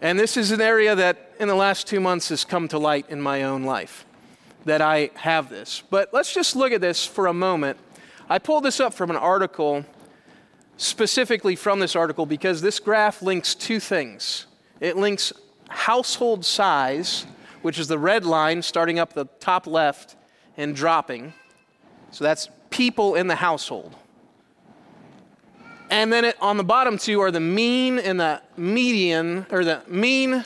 And 0.00 0.18
this 0.18 0.36
is 0.36 0.52
an 0.52 0.60
area 0.60 0.94
that 0.94 1.32
in 1.40 1.48
the 1.48 1.56
last 1.56 1.88
two 1.88 1.98
months 1.98 2.28
has 2.28 2.44
come 2.44 2.68
to 2.68 2.78
light 2.78 3.06
in 3.08 3.20
my 3.20 3.42
own 3.42 3.64
life 3.64 4.04
that 4.64 4.80
I 4.80 5.10
have 5.14 5.50
this. 5.50 5.82
But 5.90 6.10
let's 6.12 6.32
just 6.32 6.54
look 6.54 6.72
at 6.72 6.80
this 6.80 7.04
for 7.04 7.26
a 7.26 7.32
moment. 7.32 7.78
I 8.28 8.38
pulled 8.38 8.64
this 8.64 8.78
up 8.78 8.94
from 8.94 9.10
an 9.10 9.16
article, 9.16 9.84
specifically 10.76 11.56
from 11.56 11.80
this 11.80 11.96
article, 11.96 12.26
because 12.26 12.60
this 12.60 12.78
graph 12.78 13.22
links 13.22 13.54
two 13.54 13.80
things. 13.80 14.46
It 14.80 14.96
links 14.96 15.32
household 15.68 16.44
size, 16.44 17.26
which 17.62 17.78
is 17.78 17.88
the 17.88 17.98
red 17.98 18.24
line 18.24 18.62
starting 18.62 18.98
up 18.98 19.14
the 19.14 19.24
top 19.40 19.66
left 19.66 20.16
and 20.56 20.76
dropping. 20.76 21.32
So 22.10 22.24
that's 22.24 22.48
people 22.70 23.14
in 23.14 23.26
the 23.26 23.34
household. 23.34 23.94
And 25.90 26.12
then 26.12 26.24
it, 26.24 26.36
on 26.40 26.56
the 26.56 26.64
bottom 26.64 26.98
two 26.98 27.20
are 27.20 27.30
the 27.30 27.40
mean 27.40 27.98
and 27.98 28.20
the 28.20 28.42
median, 28.56 29.46
or 29.50 29.64
the 29.64 29.82
mean. 29.88 30.44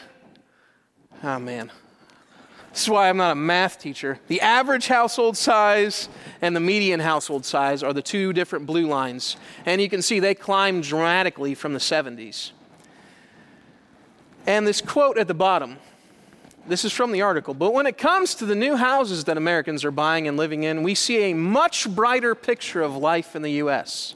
Oh 1.23 1.39
man. 1.39 1.71
This 2.73 2.85
is 2.85 2.89
why 2.89 3.11
I'm 3.11 3.19
not 3.19 3.33
a 3.33 3.35
math 3.35 3.79
teacher. 3.79 4.19
The 4.29 4.41
average 4.41 4.87
household 4.87 5.37
size 5.37 6.09
and 6.41 6.57
the 6.57 6.61
median 6.61 7.01
household 7.01 7.45
size 7.45 7.83
are 7.83 7.93
the 7.93 8.01
two 8.01 8.33
different 8.33 8.65
blue 8.67 8.87
lines. 8.87 9.37
And 9.67 9.81
you 9.81 9.91
can 9.91 10.01
see 10.01 10.21
they 10.21 10.35
climb 10.35 10.81
dramatically 10.81 11.55
from 11.55 11.75
the 11.75 11.79
70s. 11.79 12.53
And 14.47 14.67
this 14.67 14.81
quote 14.81 15.19
at 15.19 15.29
the 15.29 15.35
bottom 15.35 15.77
this 16.67 16.85
is 16.85 16.93
from 16.93 17.13
the 17.13 17.23
article. 17.23 17.55
But 17.55 17.73
when 17.73 17.87
it 17.87 17.99
comes 17.99 18.35
to 18.37 18.47
the 18.47 18.55
new 18.55 18.77
houses 18.77 19.25
that 19.25 19.37
Americans 19.37 19.85
are 19.85 19.91
buying 19.91 20.29
and 20.29 20.37
living 20.37 20.63
in, 20.63 20.83
we 20.83 20.95
see 20.95 21.31
a 21.31 21.35
much 21.35 21.89
brighter 21.93 22.35
picture 22.35 22.83
of 22.83 22.97
life 22.97 23.35
in 23.35 23.43
the 23.43 23.53
U.S. 23.53 24.15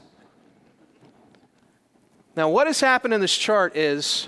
Now, 2.35 2.49
what 2.49 2.67
has 2.67 2.79
happened 2.79 3.13
in 3.13 3.21
this 3.21 3.35
chart 3.35 3.75
is 3.75 4.27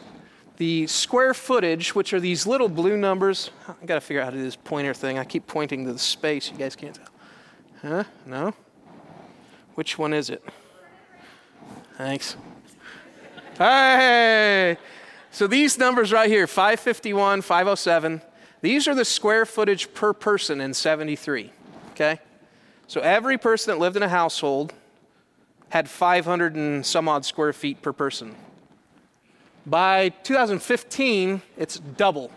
the 0.57 0.87
square 0.87 1.33
footage, 1.33 1.95
which 1.95 2.11
are 2.11 2.19
these 2.19 2.45
little 2.45 2.67
blue 2.67 2.97
numbers. 2.97 3.51
I 3.67 3.85
got 3.85 3.95
to 3.95 4.01
figure 4.01 4.21
out 4.21 4.25
how 4.25 4.31
to 4.31 4.37
do 4.37 4.43
this 4.43 4.57
pointer 4.57 4.93
thing. 4.93 5.17
I 5.17 5.23
keep 5.23 5.47
pointing 5.47 5.85
to 5.85 5.93
the 5.93 5.99
space. 5.99 6.51
You 6.51 6.57
guys 6.57 6.75
can't 6.75 6.95
tell. 6.95 7.07
Huh? 7.81 8.03
No? 8.25 8.53
Which 9.75 9.97
one 9.97 10.13
is 10.13 10.29
it? 10.29 10.43
Thanks. 11.97 12.35
Hey! 13.57 14.77
So 15.39 15.47
these 15.47 15.77
numbers 15.77 16.11
right 16.11 16.29
here 16.29 16.47
551, 16.47 17.43
507, 17.43 18.21
these 18.59 18.89
are 18.89 18.93
the 18.93 19.05
square 19.05 19.45
footage 19.45 19.93
per 19.93 20.11
person 20.11 20.59
in 20.59 20.73
73. 20.73 21.53
Okay? 21.91 22.19
So 22.87 22.99
every 22.99 23.37
person 23.37 23.71
that 23.71 23.79
lived 23.79 23.95
in 23.95 24.03
a 24.03 24.09
household 24.09 24.73
had 25.69 25.89
500 25.89 26.55
and 26.55 26.85
some 26.85 27.07
odd 27.07 27.23
square 27.23 27.53
feet 27.53 27.81
per 27.81 27.93
person. 27.93 28.35
By 29.65 30.09
2015, 30.09 31.41
it's 31.55 31.79
double. 31.79 32.31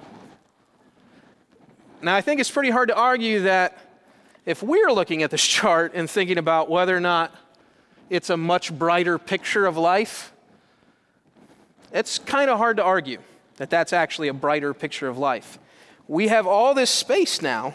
Now, 2.02 2.14
I 2.14 2.21
think 2.21 2.40
it's 2.40 2.52
pretty 2.52 2.71
hard 2.71 2.87
to 2.87 2.94
argue 2.94 3.40
that 3.40 3.78
if 4.47 4.62
we're 4.62 4.92
looking 4.92 5.25
at 5.25 5.32
this 5.32 5.42
chart 5.59 5.90
and 5.97 6.09
thinking 6.09 6.38
about 6.38 6.71
whether 6.71 6.97
or 6.97 7.00
not 7.00 7.35
it's 8.11 8.30
a 8.30 8.37
much 8.37 8.73
brighter 8.73 9.18
picture 9.18 9.66
of 9.66 9.76
life, 9.76 10.32
it's 11.92 12.18
kind 12.18 12.50
of 12.50 12.58
hard 12.58 12.78
to 12.78 12.82
argue 12.82 13.18
that 13.56 13.70
that's 13.70 13.92
actually 13.92 14.28
a 14.28 14.34
brighter 14.34 14.72
picture 14.75 15.08
of 15.08 15.18
life. 15.18 15.58
We 16.08 16.28
have 16.28 16.46
all 16.46 16.75
this 16.75 16.90
space 16.90 17.42
now, 17.42 17.75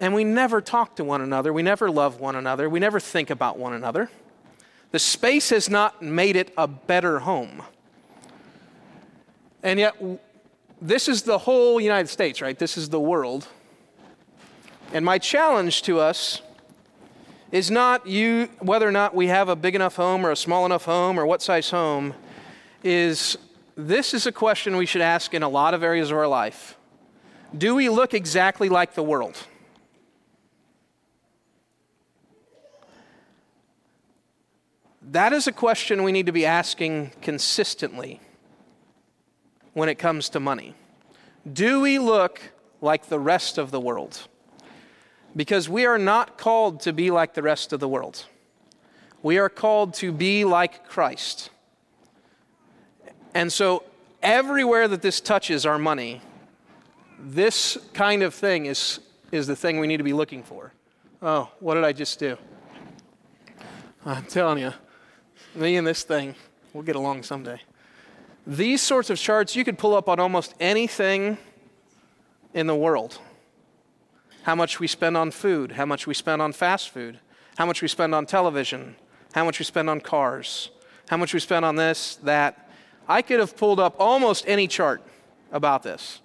and 0.00 0.14
we 0.14 0.24
never 0.24 0.60
talk 0.60 0.96
to 0.96 1.04
one 1.04 1.20
another. 1.20 1.52
We 1.52 1.62
never 1.62 1.90
love 1.90 2.18
one 2.18 2.34
another. 2.34 2.68
We 2.68 2.80
never 2.80 2.98
think 2.98 3.30
about 3.30 3.58
one 3.58 3.72
another. 3.72 4.10
The 4.90 4.98
space 4.98 5.50
has 5.50 5.70
not 5.70 6.02
made 6.02 6.36
it 6.36 6.52
a 6.56 6.66
better 6.66 7.20
home. 7.20 7.62
And 9.62 9.78
yet, 9.78 9.94
this 10.80 11.08
is 11.08 11.22
the 11.22 11.38
whole 11.38 11.80
United 11.80 12.08
States, 12.08 12.42
right? 12.42 12.58
This 12.58 12.76
is 12.76 12.88
the 12.88 13.00
world. 13.00 13.46
And 14.92 15.04
my 15.04 15.18
challenge 15.18 15.82
to 15.82 16.00
us 16.00 16.42
is 17.52 17.70
not 17.70 18.06
you 18.06 18.48
whether 18.58 18.88
or 18.88 18.92
not 18.92 19.14
we 19.14 19.28
have 19.28 19.48
a 19.48 19.56
big 19.56 19.74
enough 19.74 19.96
home 19.96 20.26
or 20.26 20.30
a 20.30 20.36
small 20.36 20.66
enough 20.66 20.84
home 20.84 21.18
or 21.18 21.24
what 21.24 21.40
size 21.42 21.70
home 21.70 22.14
is 22.82 23.36
this 23.76 24.14
is 24.14 24.26
a 24.26 24.32
question 24.32 24.76
we 24.76 24.86
should 24.86 25.02
ask 25.02 25.34
in 25.34 25.42
a 25.42 25.48
lot 25.48 25.74
of 25.74 25.82
areas 25.82 26.10
of 26.10 26.16
our 26.16 26.28
life. 26.28 26.76
Do 27.56 27.74
we 27.74 27.88
look 27.88 28.14
exactly 28.14 28.68
like 28.68 28.94
the 28.94 29.02
world? 29.02 29.36
That 35.10 35.32
is 35.32 35.46
a 35.46 35.52
question 35.52 36.04
we 36.04 36.12
need 36.12 36.26
to 36.26 36.32
be 36.32 36.46
asking 36.46 37.12
consistently 37.20 38.20
when 39.74 39.88
it 39.88 39.96
comes 39.96 40.28
to 40.30 40.40
money. 40.40 40.74
Do 41.50 41.80
we 41.80 41.98
look 41.98 42.40
like 42.80 43.08
the 43.08 43.18
rest 43.18 43.58
of 43.58 43.70
the 43.70 43.80
world? 43.80 44.28
Because 45.34 45.68
we 45.68 45.86
are 45.86 45.98
not 45.98 46.38
called 46.38 46.80
to 46.80 46.92
be 46.92 47.10
like 47.10 47.34
the 47.34 47.42
rest 47.42 47.72
of 47.72 47.80
the 47.80 47.88
world. 47.88 48.26
We 49.22 49.38
are 49.38 49.48
called 49.48 49.94
to 49.94 50.12
be 50.12 50.44
like 50.44 50.86
Christ. 50.88 51.50
And 53.34 53.52
so, 53.52 53.84
everywhere 54.22 54.88
that 54.88 55.02
this 55.02 55.20
touches 55.20 55.64
our 55.64 55.78
money, 55.78 56.20
this 57.18 57.78
kind 57.94 58.22
of 58.22 58.34
thing 58.34 58.66
is, 58.66 59.00
is 59.30 59.46
the 59.46 59.56
thing 59.56 59.78
we 59.78 59.86
need 59.86 59.98
to 59.98 60.04
be 60.04 60.12
looking 60.12 60.42
for. 60.42 60.72
Oh, 61.22 61.50
what 61.60 61.74
did 61.74 61.84
I 61.84 61.92
just 61.92 62.18
do? 62.18 62.36
I'm 64.04 64.24
telling 64.24 64.58
you, 64.58 64.72
me 65.54 65.76
and 65.76 65.86
this 65.86 66.02
thing, 66.02 66.34
we'll 66.72 66.82
get 66.82 66.96
along 66.96 67.22
someday. 67.22 67.60
These 68.46 68.82
sorts 68.82 69.08
of 69.08 69.18
charts 69.18 69.54
you 69.54 69.64
could 69.64 69.78
pull 69.78 69.94
up 69.94 70.08
on 70.08 70.18
almost 70.18 70.54
anything 70.58 71.38
in 72.54 72.66
the 72.66 72.74
world. 72.74 73.18
How 74.42 74.56
much 74.56 74.80
we 74.80 74.88
spend 74.88 75.16
on 75.16 75.30
food, 75.30 75.72
how 75.72 75.86
much 75.86 76.08
we 76.08 76.14
spend 76.14 76.42
on 76.42 76.52
fast 76.52 76.90
food, 76.90 77.20
how 77.56 77.66
much 77.66 77.80
we 77.80 77.88
spend 77.88 78.14
on 78.14 78.26
television, 78.26 78.96
how 79.32 79.44
much 79.44 79.60
we 79.60 79.64
spend 79.64 79.88
on 79.88 80.00
cars, 80.00 80.70
how 81.08 81.16
much 81.16 81.32
we 81.32 81.40
spend 81.40 81.64
on 81.64 81.76
this, 81.76 82.16
that. 82.16 82.70
I 83.08 83.22
could 83.22 83.40
have 83.40 83.56
pulled 83.56 83.80
up 83.80 83.96
almost 83.98 84.44
any 84.46 84.68
chart 84.68 85.02
about 85.50 85.82
this. 85.82 86.20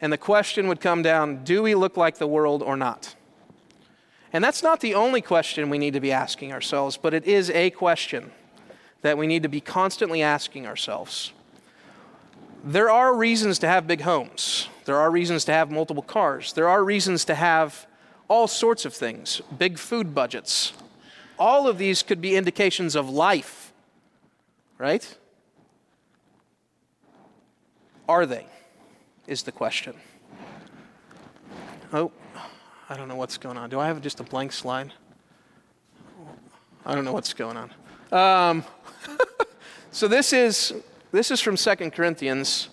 And 0.00 0.12
the 0.12 0.18
question 0.18 0.66
would 0.68 0.80
come 0.80 1.02
down 1.02 1.44
do 1.44 1.62
we 1.62 1.74
look 1.74 1.96
like 1.96 2.18
the 2.18 2.26
world 2.26 2.62
or 2.62 2.76
not? 2.76 3.14
And 4.32 4.42
that's 4.42 4.62
not 4.62 4.80
the 4.80 4.94
only 4.94 5.20
question 5.20 5.70
we 5.70 5.78
need 5.78 5.94
to 5.94 6.00
be 6.00 6.12
asking 6.12 6.52
ourselves, 6.52 6.96
but 6.96 7.12
it 7.12 7.26
is 7.26 7.50
a 7.50 7.70
question 7.70 8.30
that 9.02 9.18
we 9.18 9.26
need 9.26 9.42
to 9.42 9.48
be 9.48 9.60
constantly 9.60 10.22
asking 10.22 10.66
ourselves. 10.66 11.32
There 12.62 12.90
are 12.90 13.14
reasons 13.14 13.58
to 13.60 13.66
have 13.66 13.86
big 13.86 14.02
homes. 14.02 14.68
There 14.84 14.96
are 14.96 15.10
reasons 15.10 15.44
to 15.46 15.52
have 15.52 15.70
multiple 15.70 16.02
cars. 16.02 16.52
There 16.52 16.68
are 16.68 16.84
reasons 16.84 17.24
to 17.24 17.34
have 17.34 17.86
all 18.28 18.46
sorts 18.46 18.84
of 18.84 18.94
things, 18.94 19.40
big 19.58 19.78
food 19.78 20.14
budgets. 20.14 20.72
All 21.38 21.66
of 21.66 21.78
these 21.78 22.02
could 22.02 22.20
be 22.20 22.36
indications 22.36 22.94
of 22.94 23.08
life, 23.10 23.59
right? 24.80 25.18
Are 28.08 28.24
they? 28.24 28.46
Is 29.26 29.42
the 29.42 29.52
question. 29.52 29.94
Oh, 31.92 32.10
I 32.88 32.96
don't 32.96 33.06
know 33.06 33.14
what's 33.14 33.36
going 33.36 33.58
on. 33.58 33.68
Do 33.68 33.78
I 33.78 33.86
have 33.86 34.00
just 34.00 34.18
a 34.20 34.24
blank 34.24 34.52
slide? 34.52 34.92
I 36.84 36.94
don't 36.94 37.04
know 37.04 37.12
what's 37.12 37.34
going 37.34 37.58
on. 37.58 37.70
Um, 38.10 38.64
so 39.92 40.08
this 40.08 40.32
is 40.32 40.72
this 41.12 41.30
is 41.30 41.40
from 41.40 41.56
Second 41.56 41.92
Corinthians. 41.92 42.70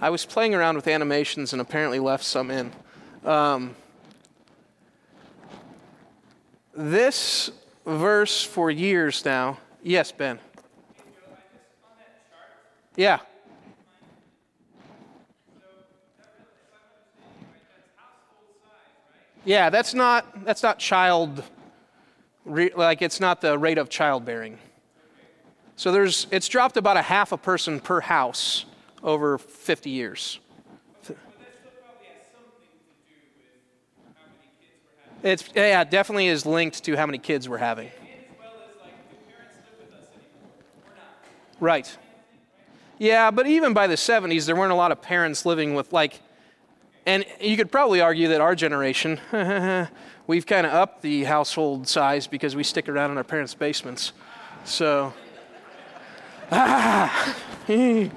I 0.00 0.08
was 0.10 0.24
playing 0.24 0.54
around 0.54 0.76
with 0.76 0.88
animations 0.88 1.52
and 1.52 1.60
apparently 1.60 2.00
left 2.00 2.24
some 2.24 2.50
in. 2.50 2.72
Um, 3.24 3.76
this 6.74 7.50
verse 7.84 8.42
for 8.42 8.70
years 8.70 9.24
now. 9.24 9.58
Yes, 9.82 10.10
Ben. 10.10 10.40
Yeah. 12.96 13.20
Yeah, 19.44 19.70
that's 19.70 19.92
not 19.94 20.44
that's 20.44 20.62
not 20.62 20.78
child 20.78 21.42
like 22.44 23.02
it's 23.02 23.18
not 23.20 23.40
the 23.40 23.58
rate 23.58 23.78
of 23.78 23.88
childbearing. 23.88 24.58
So 25.76 25.90
there's 25.90 26.26
it's 26.30 26.48
dropped 26.48 26.76
about 26.76 26.96
a 26.96 27.02
half 27.02 27.32
a 27.32 27.36
person 27.36 27.80
per 27.80 28.00
house 28.00 28.66
over 29.02 29.38
50 29.38 29.90
years. 29.90 30.38
It's 35.24 35.48
yeah, 35.54 35.84
definitely 35.84 36.26
is 36.26 36.44
linked 36.44 36.84
to 36.84 36.96
how 36.96 37.06
many 37.06 37.18
kids 37.18 37.48
we're 37.48 37.58
having. 37.58 37.90
Right. 41.60 41.96
Yeah, 43.02 43.32
but 43.32 43.48
even 43.48 43.74
by 43.74 43.88
the 43.88 43.96
70s, 43.96 44.46
there 44.46 44.54
weren't 44.54 44.70
a 44.70 44.76
lot 44.76 44.92
of 44.92 45.02
parents 45.02 45.44
living 45.44 45.74
with 45.74 45.92
like 45.92 46.20
and 47.04 47.24
you 47.40 47.56
could 47.56 47.72
probably 47.72 48.00
argue 48.00 48.28
that 48.28 48.40
our 48.40 48.54
generation, 48.54 49.18
we've 50.28 50.46
kind 50.46 50.64
of 50.64 50.72
upped 50.72 51.02
the 51.02 51.24
household 51.24 51.88
size 51.88 52.28
because 52.28 52.54
we 52.54 52.62
stick 52.62 52.88
around 52.88 53.10
in 53.10 53.16
our 53.16 53.24
parents' 53.24 53.54
basements. 53.54 54.12
So, 54.64 55.12
ah, 56.52 57.36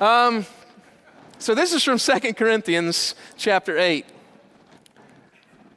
Um, 0.00 0.46
so 1.38 1.54
this 1.54 1.74
is 1.74 1.84
from 1.84 1.98
2 1.98 2.32
Corinthians 2.32 3.16
chapter 3.36 3.76
8. 3.76 4.06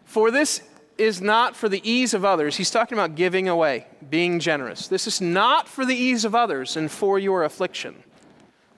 For 0.06 0.32
this 0.32 0.62
is 0.98 1.22
not 1.22 1.58
for 1.58 1.68
the 1.68 1.82
ease 1.90 2.14
of 2.14 2.24
others. 2.24 2.56
He's 2.56 2.72
talking 2.72 2.98
about 2.98 3.16
giving 3.16 3.50
away, 3.50 3.88
being 4.10 4.40
generous. 4.40 4.88
This 4.88 5.08
is 5.08 5.20
not 5.20 5.68
for 5.68 5.86
the 5.86 5.96
ease 5.96 6.24
of 6.24 6.34
others 6.34 6.78
and 6.78 6.90
for 6.90 7.20
your 7.20 7.44
affliction. 7.44 8.04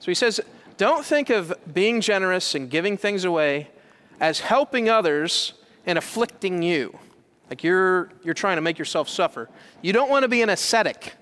So 0.02 0.10
he 0.10 0.16
says, 0.16 0.40
don't 0.78 1.04
think 1.04 1.30
of 1.30 1.54
being 1.72 2.00
generous 2.00 2.56
and 2.56 2.68
giving 2.68 2.96
things 2.96 3.24
away 3.24 3.70
as 4.18 4.40
helping 4.40 4.88
others 4.88 5.52
and 5.86 5.96
afflicting 5.96 6.60
you. 6.60 6.98
Like 7.48 7.62
you're, 7.62 8.10
you're 8.24 8.34
trying 8.34 8.56
to 8.56 8.62
make 8.62 8.80
yourself 8.80 9.08
suffer. 9.08 9.48
You 9.80 9.92
don't 9.92 10.10
want 10.10 10.24
to 10.24 10.28
be 10.28 10.42
an 10.42 10.50
ascetic. 10.50 11.14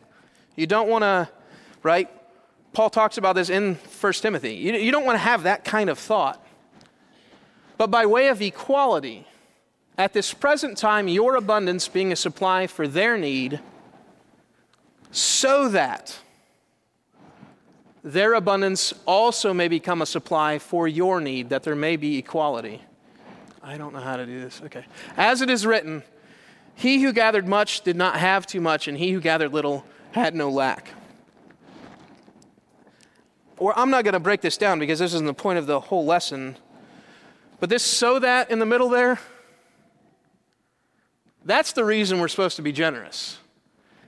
You 0.56 0.66
don't 0.66 0.88
want 0.88 1.02
to, 1.02 1.28
right? 1.82 2.08
Paul 2.72 2.88
talks 2.88 3.18
about 3.18 3.34
this 3.34 3.50
in 3.50 3.74
1 3.74 4.12
Timothy. 4.14 4.54
You, 4.54 4.72
you 4.72 4.90
don't 4.90 5.04
want 5.04 5.16
to 5.16 5.24
have 5.24 5.42
that 5.42 5.62
kind 5.62 5.90
of 5.90 5.98
thought. 5.98 6.42
But 7.76 7.88
by 7.88 8.06
way 8.06 8.28
of 8.28 8.40
equality, 8.40 9.26
at 9.98 10.14
this 10.14 10.32
present 10.32 10.78
time, 10.78 11.06
your 11.06 11.36
abundance 11.36 11.86
being 11.86 12.12
a 12.12 12.16
supply 12.16 12.66
for 12.66 12.88
their 12.88 13.18
need, 13.18 13.60
so 15.10 15.68
that 15.68 16.18
their 18.02 18.34
abundance 18.34 18.94
also 19.06 19.52
may 19.52 19.68
become 19.68 20.02
a 20.02 20.06
supply 20.06 20.58
for 20.58 20.88
your 20.88 21.20
need, 21.20 21.50
that 21.50 21.62
there 21.62 21.76
may 21.76 21.96
be 21.96 22.18
equality. 22.18 22.82
I 23.62 23.76
don't 23.76 23.92
know 23.92 24.00
how 24.00 24.16
to 24.16 24.24
do 24.24 24.40
this. 24.40 24.62
Okay. 24.64 24.84
As 25.16 25.42
it 25.42 25.50
is 25.50 25.66
written, 25.66 26.02
he 26.74 27.02
who 27.02 27.12
gathered 27.12 27.46
much 27.46 27.82
did 27.82 27.96
not 27.96 28.16
have 28.16 28.46
too 28.46 28.60
much, 28.60 28.88
and 28.88 28.96
he 28.96 29.12
who 29.12 29.20
gathered 29.20 29.52
little 29.52 29.84
had 30.12 30.34
no 30.34 30.48
lack. 30.48 30.88
Or 33.58 33.78
I'm 33.78 33.90
not 33.90 34.04
going 34.04 34.14
to 34.14 34.20
break 34.20 34.40
this 34.40 34.56
down 34.56 34.78
because 34.78 34.98
this 34.98 35.12
isn't 35.12 35.26
the 35.26 35.34
point 35.34 35.58
of 35.58 35.66
the 35.66 35.78
whole 35.78 36.06
lesson. 36.06 36.56
But 37.60 37.68
this 37.68 37.82
so 37.82 38.18
that 38.18 38.50
in 38.50 38.58
the 38.58 38.66
middle 38.66 38.88
there, 38.88 39.20
that's 41.44 41.72
the 41.72 41.84
reason 41.84 42.18
we're 42.18 42.28
supposed 42.28 42.56
to 42.56 42.62
be 42.62 42.72
generous. 42.72 43.38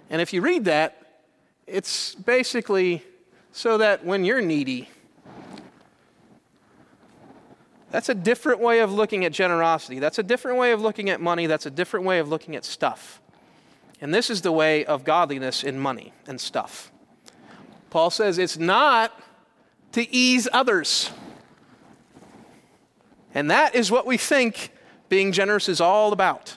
And 0.08 0.22
if 0.22 0.32
you 0.32 0.40
read 0.40 0.64
that, 0.64 1.20
it's 1.66 2.14
basically 2.14 3.04
so 3.52 3.78
that 3.78 4.04
when 4.04 4.24
you're 4.24 4.40
needy, 4.40 4.88
that's 7.90 8.08
a 8.08 8.14
different 8.14 8.60
way 8.60 8.80
of 8.80 8.90
looking 8.90 9.24
at 9.26 9.32
generosity. 9.32 9.98
That's 9.98 10.18
a 10.18 10.22
different 10.22 10.58
way 10.58 10.72
of 10.72 10.80
looking 10.80 11.10
at 11.10 11.20
money. 11.20 11.46
That's 11.46 11.66
a 11.66 11.70
different 11.70 12.06
way 12.06 12.18
of 12.18 12.28
looking 12.28 12.56
at 12.56 12.64
stuff. 12.64 13.20
And 14.00 14.12
this 14.12 14.30
is 14.30 14.40
the 14.40 14.50
way 14.50 14.84
of 14.86 15.04
godliness 15.04 15.62
in 15.62 15.78
money 15.78 16.12
and 16.26 16.40
stuff. 16.40 16.90
Paul 17.90 18.10
says 18.10 18.38
it's 18.38 18.58
not 18.58 19.20
to 19.92 20.12
ease 20.12 20.48
others. 20.52 21.10
And 23.34 23.50
that 23.50 23.74
is 23.74 23.90
what 23.90 24.06
we 24.06 24.16
think 24.16 24.70
being 25.10 25.30
generous 25.30 25.68
is 25.68 25.80
all 25.80 26.14
about. 26.14 26.56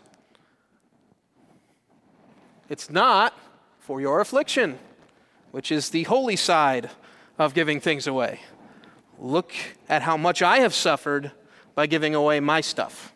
It's 2.70 2.90
not 2.90 3.38
for 3.80 4.00
your 4.00 4.22
affliction, 4.22 4.80
which 5.56 5.72
is 5.72 5.92
the 5.92 6.04
holy 6.04 6.36
side 6.36 6.90
of 7.38 7.54
giving 7.54 7.80
things 7.80 8.08
away. 8.08 8.42
Look 9.18 9.54
at 9.88 10.02
how 10.02 10.18
much 10.18 10.42
I 10.42 10.60
have 10.60 10.74
suffered 10.74 11.32
by 11.76 11.88
giving 11.88 12.14
away 12.14 12.42
my 12.42 12.60
stuff. 12.60 13.14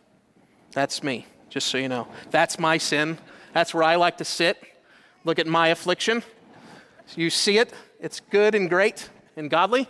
That's 0.72 1.02
me, 1.02 1.26
just 1.50 1.66
so 1.66 1.76
you 1.76 1.86
know. 1.86 2.08
That's 2.30 2.58
my 2.58 2.78
sin. 2.78 3.18
That's 3.52 3.74
where 3.74 3.82
I 3.82 3.96
like 3.96 4.16
to 4.16 4.24
sit. 4.24 4.56
Look 5.22 5.38
at 5.38 5.46
my 5.46 5.68
affliction. 5.68 6.22
You 7.14 7.28
see 7.28 7.58
it, 7.58 7.74
it's 8.00 8.20
good 8.20 8.54
and 8.54 8.70
great 8.70 9.10
and 9.36 9.50
godly. 9.50 9.86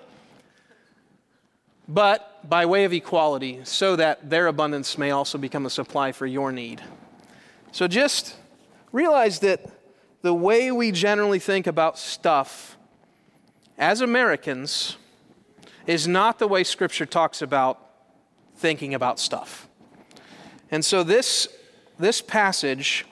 But 1.86 2.50
by 2.50 2.66
way 2.66 2.82
of 2.82 2.92
equality, 2.92 3.60
so 3.62 3.94
that 3.94 4.28
their 4.28 4.48
abundance 4.48 4.98
may 4.98 5.12
also 5.12 5.38
become 5.38 5.66
a 5.66 5.70
supply 5.70 6.10
for 6.10 6.26
your 6.26 6.50
need. 6.50 6.82
So 7.70 7.86
just 7.86 8.34
realize 8.90 9.38
that 9.38 9.64
the 10.22 10.34
way 10.34 10.70
we 10.70 10.92
generally 10.92 11.38
think 11.38 11.66
about 11.66 11.98
stuff 11.98 12.76
as 13.78 14.00
Americans 14.00 14.96
is 15.86 16.06
not 16.06 16.38
the 16.38 16.46
way 16.46 16.62
Scripture 16.62 17.06
talks 17.06 17.40
about 17.40 17.78
thinking 18.56 18.94
about 18.94 19.18
stuff. 19.18 19.68
And 20.70 20.84
so, 20.84 21.02
this, 21.02 21.48
this 21.98 22.20
passage, 22.20 23.06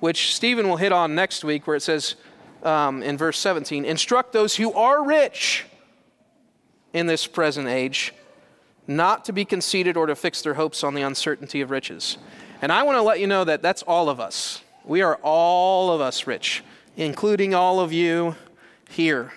which 0.00 0.34
Stephen 0.34 0.68
will 0.68 0.78
hit 0.78 0.92
on 0.92 1.14
next 1.14 1.44
week, 1.44 1.66
where 1.66 1.76
it 1.76 1.82
says 1.82 2.16
um, 2.62 3.02
in 3.02 3.16
verse 3.18 3.38
17, 3.38 3.84
instruct 3.84 4.32
those 4.32 4.56
who 4.56 4.72
are 4.72 5.04
rich 5.04 5.66
in 6.92 7.06
this 7.06 7.26
present 7.26 7.68
age 7.68 8.14
not 8.86 9.24
to 9.24 9.32
be 9.32 9.44
conceited 9.44 9.96
or 9.96 10.06
to 10.06 10.14
fix 10.14 10.42
their 10.42 10.54
hopes 10.54 10.84
on 10.84 10.94
the 10.94 11.02
uncertainty 11.02 11.60
of 11.60 11.70
riches. 11.70 12.18
And 12.60 12.70
I 12.72 12.82
want 12.82 12.96
to 12.96 13.02
let 13.02 13.20
you 13.20 13.26
know 13.26 13.44
that 13.44 13.62
that's 13.62 13.82
all 13.82 14.08
of 14.08 14.20
us. 14.20 14.62
We 14.84 15.00
are 15.00 15.18
all 15.22 15.90
of 15.90 16.00
us 16.00 16.26
rich, 16.26 16.62
including 16.96 17.54
all 17.54 17.80
of 17.80 17.92
you 17.92 18.36
here. 18.90 19.32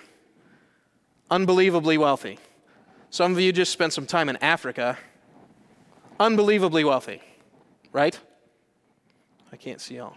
Unbelievably 1.30 1.96
wealthy. 1.98 2.38
Some 3.10 3.32
of 3.32 3.40
you 3.40 3.52
just 3.52 3.72
spent 3.72 3.92
some 3.92 4.06
time 4.06 4.28
in 4.28 4.36
Africa. 4.36 4.98
Unbelievably 6.20 6.84
wealthy, 6.84 7.22
right? 7.92 8.18
I 9.50 9.56
can't 9.56 9.80
see 9.80 9.96
y'all. 9.96 10.16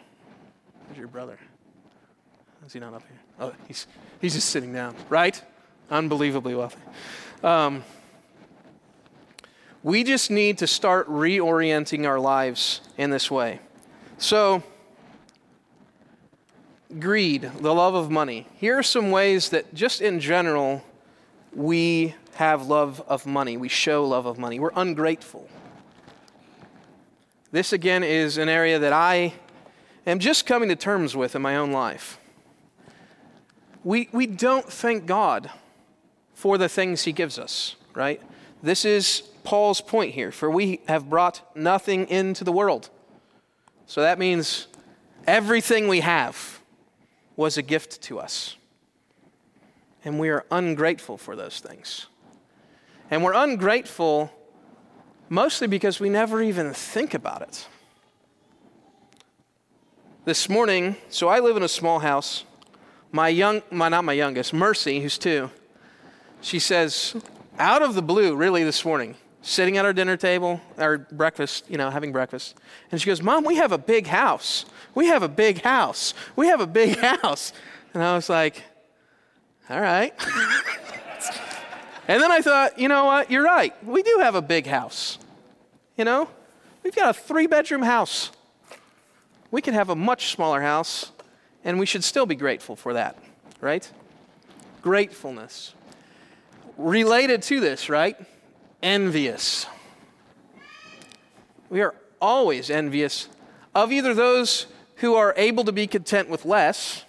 Where's 0.88 0.98
your 0.98 1.08
brother? 1.08 1.40
Is 2.66 2.74
he 2.74 2.80
not 2.80 2.94
up 2.94 3.04
here? 3.04 3.20
Oh, 3.40 3.54
he's, 3.68 3.88
he's 4.20 4.34
just 4.34 4.50
sitting 4.50 4.74
down, 4.74 4.96
right? 5.10 5.42
Unbelievably 5.90 6.56
wealthy. 6.56 6.82
Um, 7.44 7.84
we 9.84 10.04
just 10.04 10.30
need 10.30 10.58
to 10.60 10.68
start 10.68 11.10
reorienting 11.10 12.06
our 12.06 12.20
lives 12.20 12.82
in 12.98 13.10
this 13.10 13.32
way. 13.32 13.60
So, 14.18 14.64
greed, 17.00 17.52
the 17.60 17.74
love 17.74 17.96
of 17.96 18.12
money. 18.12 18.48
Here 18.56 18.78
are 18.78 18.84
some 18.84 19.12
ways 19.12 19.50
that, 19.50 19.74
just 19.74 20.02
in 20.02 20.20
general, 20.20 20.84
we 21.54 22.16
have 22.36 22.68
love 22.68 23.04
of 23.08 23.26
money. 23.26 23.58
We 23.58 23.68
show 23.68 24.06
love 24.06 24.26
of 24.26 24.38
money. 24.38 24.60
We're 24.60 24.72
ungrateful. 24.76 25.50
This, 27.52 27.74
again, 27.74 28.04
is 28.04 28.38
an 28.38 28.50
area 28.50 28.80
that 28.80 28.94
I 28.94 29.34
am 30.08 30.20
just 30.20 30.46
coming 30.46 30.70
to 30.70 30.76
terms 30.76 31.16
with 31.16 31.36
in 31.36 31.42
my 31.42 31.58
own 31.58 31.72
life. 31.72 32.18
We, 33.84 34.10
we 34.12 34.28
don't 34.28 34.66
thank 34.66 35.06
God 35.06 35.50
for 36.34 36.58
the 36.58 36.70
things 36.70 37.04
He 37.04 37.12
gives 37.12 37.38
us, 37.38 37.76
right? 37.94 38.22
This 38.64 38.86
is 38.86 39.22
Paul's 39.44 39.82
point 39.82 40.14
here 40.14 40.32
for 40.32 40.50
we 40.50 40.82
have 40.88 41.10
brought 41.10 41.42
nothing 41.56 42.08
into 42.08 42.44
the 42.44 42.52
world. 42.52 42.90
So 43.88 44.02
that 44.02 44.20
means 44.20 44.68
everything 45.28 45.88
we 45.88 46.00
have 46.00 46.61
was 47.42 47.58
a 47.58 47.62
gift 47.64 48.02
to 48.04 48.20
us. 48.20 48.56
And 50.06 50.20
we 50.20 50.30
are 50.30 50.46
ungrateful 50.52 51.18
for 51.18 51.36
those 51.36 51.60
things. 51.60 52.06
And 53.10 53.24
we're 53.24 53.34
ungrateful 53.34 54.32
mostly 55.28 55.68
because 55.68 56.00
we 56.00 56.10
never 56.10 56.42
even 56.42 56.72
think 56.74 57.14
about 57.14 57.42
it. 57.42 57.68
This 60.24 60.48
morning, 60.48 60.98
so 61.10 61.30
I 61.30 61.40
live 61.40 61.58
in 61.58 61.64
a 61.64 61.68
small 61.68 62.00
house. 62.00 62.44
My 63.12 63.28
young, 63.28 63.64
my, 63.72 63.90
not 63.90 64.06
my 64.06 64.14
youngest, 64.14 64.54
Mercy, 64.54 65.00
who's 65.02 65.18
two, 65.18 65.50
she 66.42 66.60
says, 66.60 67.16
out 67.58 67.82
of 67.82 67.96
the 67.96 68.04
blue, 68.04 68.36
really 68.36 68.64
this 68.64 68.86
morning, 68.86 69.16
sitting 69.42 69.78
at 69.78 69.86
our 69.86 69.94
dinner 69.94 70.18
table, 70.18 70.62
our 70.78 70.98
breakfast, 70.98 71.66
you 71.70 71.78
know, 71.78 71.90
having 71.90 72.12
breakfast. 72.12 72.56
And 72.92 73.02
she 73.02 73.08
goes, 73.08 73.22
Mom, 73.22 73.44
we 73.44 73.56
have 73.56 73.72
a 73.72 73.78
big 73.78 74.08
house. 74.08 74.66
We 74.94 75.08
have 75.08 75.24
a 75.24 75.28
big 75.28 75.62
house. 75.62 76.14
We 76.36 76.48
have 76.48 76.62
a 76.62 76.68
big 76.68 76.98
house. 77.22 77.54
And 77.94 78.04
I 78.04 78.16
was 78.16 78.30
like, 78.30 78.64
All 79.70 79.82
right. 79.82 80.14
and 82.08 82.22
then 82.22 82.32
I 82.32 82.42
thought, 82.42 82.80
you 82.80 82.88
know 82.88 83.06
what? 83.06 83.32
You're 83.32 83.44
right. 83.44 83.74
We 83.86 84.04
do 84.04 84.20
have 84.20 84.36
a 84.36 84.42
big 84.42 84.68
house. 84.68 85.18
You 85.98 86.06
know, 86.06 86.30
we've 86.84 86.96
got 86.96 87.10
a 87.10 87.14
three 87.14 87.48
bedroom 87.48 87.82
house. 87.82 88.32
We 89.50 89.62
could 89.62 89.74
have 89.74 89.90
a 89.90 89.96
much 89.96 90.32
smaller 90.32 90.62
house, 90.62 91.12
and 91.64 91.78
we 91.78 91.86
should 91.86 92.04
still 92.04 92.26
be 92.26 92.36
grateful 92.36 92.76
for 92.78 92.94
that, 92.94 93.18
right? 93.60 93.90
Gratefulness. 94.82 95.74
Related 96.78 97.42
to 97.44 97.60
this, 97.60 97.90
right? 97.90 98.16
Envious. 98.82 99.66
We 101.70 101.82
are 101.82 101.96
always 102.22 102.70
envious 102.70 103.30
of 103.74 103.92
either 103.92 104.14
those 104.14 104.68
who 104.98 105.16
are 105.16 105.34
able 105.38 105.64
to 105.64 105.72
be 105.72 105.88
content 105.88 106.30
with 106.30 106.46
less 106.46 107.06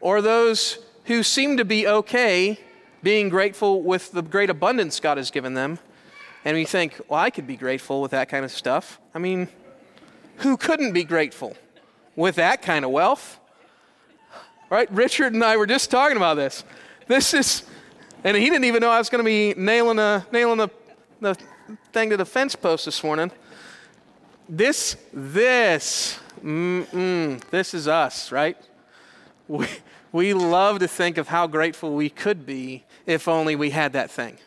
or 0.00 0.20
those 0.20 0.78
who 1.06 1.22
seem 1.22 1.56
to 1.56 1.64
be 1.64 1.86
okay 1.86 2.58
being 3.02 3.28
grateful 3.28 3.82
with 3.82 4.12
the 4.12 4.22
great 4.22 4.50
abundance 4.50 5.00
God 5.00 5.16
has 5.16 5.30
given 5.30 5.54
them. 5.54 5.78
And 6.44 6.56
we 6.56 6.64
think, 6.64 7.00
well, 7.08 7.20
I 7.20 7.30
could 7.30 7.46
be 7.46 7.56
grateful 7.56 8.02
with 8.02 8.10
that 8.10 8.28
kind 8.28 8.44
of 8.44 8.50
stuff. 8.50 9.00
I 9.14 9.18
mean, 9.18 9.48
who 10.38 10.56
couldn't 10.56 10.92
be 10.92 11.04
grateful 11.04 11.56
with 12.16 12.36
that 12.36 12.62
kind 12.62 12.84
of 12.84 12.90
wealth? 12.90 13.38
Right? 14.68 14.90
Richard 14.90 15.32
and 15.32 15.44
I 15.44 15.56
were 15.56 15.66
just 15.66 15.90
talking 15.90 16.16
about 16.16 16.34
this. 16.34 16.64
This 17.06 17.32
is 17.32 17.62
And 18.24 18.34
he 18.38 18.44
didn't 18.48 18.64
even 18.64 18.80
know 18.80 18.90
I 18.90 18.98
was 18.98 19.10
going 19.10 19.22
to 19.22 19.24
be 19.24 19.52
nailing, 19.54 19.98
a, 19.98 20.26
nailing 20.32 20.56
the, 20.56 20.70
the 21.20 21.36
thing 21.92 22.08
to 22.08 22.16
the 22.16 22.24
fence 22.24 22.56
post 22.56 22.86
this 22.86 23.04
morning. 23.04 23.30
This, 24.48 24.96
this, 25.12 26.18
this 26.42 27.74
is 27.74 27.86
us, 27.86 28.32
right? 28.32 28.56
We, 29.46 29.66
we 30.10 30.32
love 30.32 30.78
to 30.78 30.88
think 30.88 31.18
of 31.18 31.28
how 31.28 31.46
grateful 31.46 31.94
we 31.94 32.08
could 32.08 32.46
be 32.46 32.84
if 33.04 33.28
only 33.28 33.56
we 33.56 33.68
had 33.70 33.92
that 33.92 34.10
thing, 34.10 34.38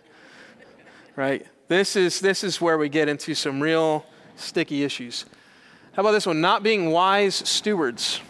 right? 1.15 1.45
This 1.67 1.95
is, 1.95 2.19
this 2.19 2.43
is 2.43 2.59
where 2.59 2.79
we 2.79 2.89
get 2.89 3.07
into 3.07 3.35
some 3.35 3.61
real 3.61 4.07
sticky 4.37 4.83
issues. 4.83 5.25
How 5.93 6.01
about 6.01 6.13
this 6.13 6.25
one? 6.25 6.41
Not 6.41 6.63
being 6.63 6.89
wise 6.89 7.35
stewards. 7.35 8.21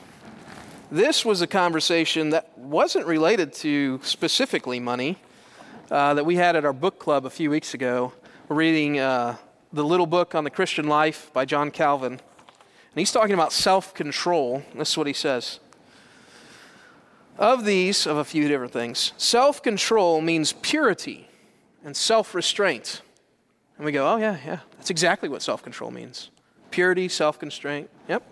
This 0.92 1.24
was 1.24 1.42
a 1.42 1.48
conversation 1.48 2.32
that 2.32 2.58
wasn't 2.58 3.06
related 3.06 3.54
to 3.54 4.02
specifically 4.04 4.82
money 4.82 5.18
uh, 5.92 6.14
that 6.14 6.26
we 6.26 6.36
had 6.36 6.56
at 6.56 6.66
our 6.66 6.74
book 6.74 7.00
club 7.00 7.26
a 7.26 7.30
few 7.30 7.50
weeks 7.50 7.74
ago. 7.74 8.14
Reading 8.50 9.00
uh, 9.00 9.38
the 9.74 9.84
little 9.84 10.06
book 10.06 10.36
on 10.36 10.44
the 10.44 10.50
Christian 10.50 10.88
life 10.88 11.32
by 11.34 11.46
John 11.46 11.72
Calvin. 11.72 12.14
And 12.14 12.22
he's 12.96 13.12
talking 13.12 13.34
about 13.34 13.52
self 13.52 13.94
control. 13.94 14.64
This 14.76 14.92
is 14.92 14.98
what 14.98 15.08
he 15.08 15.14
says. 15.14 15.60
Of 17.38 17.66
these, 17.66 18.08
of 18.08 18.18
a 18.18 18.24
few 18.24 18.48
different 18.48 18.74
things, 18.74 19.14
self 19.18 19.62
control 19.62 20.22
means 20.22 20.54
purity 20.54 21.28
and 21.84 21.96
self 21.96 22.34
restraint. 22.34 23.02
And 23.78 23.86
we 23.86 23.92
go, 23.92 24.12
oh, 24.12 24.18
yeah, 24.18 24.38
yeah, 24.46 24.60
that's 24.78 24.90
exactly 24.90 25.30
what 25.30 25.42
self 25.42 25.62
control 25.62 25.92
means 25.92 26.32
purity, 26.72 27.08
self 27.08 27.40
constraint. 27.40 27.90
Yep. 28.08 28.24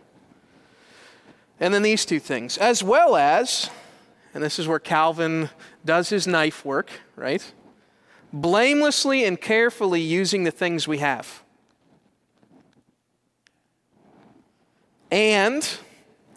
And 1.59 1.73
then 1.73 1.83
these 1.83 2.05
two 2.05 2.19
things, 2.19 2.57
as 2.57 2.83
well 2.83 3.15
as, 3.15 3.69
and 4.35 4.43
this 4.43 4.59
is 4.59 4.67
where 4.67 4.79
Calvin 4.79 5.49
does 5.85 6.09
his 6.09 6.27
knife 6.27 6.65
work, 6.65 6.91
right? 7.15 7.53
Blamelessly 8.33 9.23
and 9.23 9.39
carefully 9.39 10.01
using 10.01 10.43
the 10.43 10.51
things 10.51 10.89
we 10.89 10.97
have. 10.97 11.41
And 15.09 15.65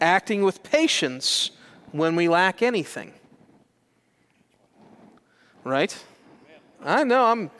acting 0.00 0.44
with 0.44 0.62
patience 0.62 1.50
when 1.90 2.14
we 2.14 2.28
lack 2.28 2.62
anything. 2.62 3.14
Right? 5.64 6.04
I 6.84 7.02
know 7.02 7.24
I'm 7.24 7.50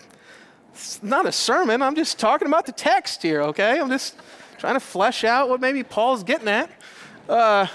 it's 0.71 1.03
not 1.03 1.27
a 1.27 1.33
sermon. 1.33 1.83
I'm 1.83 1.97
just 1.97 2.21
talking 2.21 2.47
about 2.47 2.65
the 2.65 2.71
text 2.71 3.23
here, 3.23 3.43
okay? 3.43 3.81
I'm 3.81 3.89
just 3.89 4.15
trying 4.59 4.75
to 4.75 4.81
flesh 4.81 5.25
out 5.25 5.49
what 5.49 5.61
maybe 5.61 5.83
Paul's 5.83 6.23
getting 6.23 6.47
at. 6.47 6.71
Uh, 7.29 7.67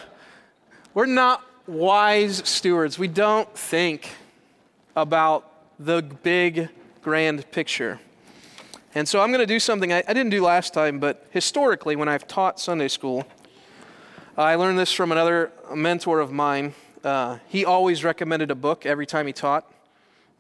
we're 0.94 1.06
not 1.06 1.44
wise 1.68 2.42
stewards. 2.48 3.00
We 3.00 3.08
don't 3.08 3.52
think 3.58 4.10
about 4.96 5.50
the 5.80 6.02
big, 6.02 6.70
grand 7.02 7.50
picture. 7.52 8.00
And 8.96 9.08
so 9.08 9.22
I'm 9.22 9.30
going 9.30 9.40
to 9.40 9.48
do 9.48 9.60
something 9.60 9.92
I, 9.92 10.04
I, 10.08 10.14
didn't 10.14 10.30
do 10.30 10.44
last 10.44 10.74
time, 10.74 11.00
but 11.00 11.26
historically, 11.32 11.96
when 11.96 12.08
I've 12.08 12.28
taught 12.28 12.60
Sunday 12.60 12.88
school, 12.88 13.26
I 14.38 14.56
learned 14.56 14.78
this 14.78 14.94
from 14.94 15.12
another 15.12 15.52
mentor 15.74 16.20
of 16.20 16.32
mine. 16.32 16.74
Uh, 17.04 17.40
he 17.48 17.66
always 17.66 18.04
recommended 18.04 18.52
a 18.52 18.56
book 18.56 18.86
every 18.86 19.06
time 19.06 19.26
he 19.26 19.34
taught. 19.34 19.70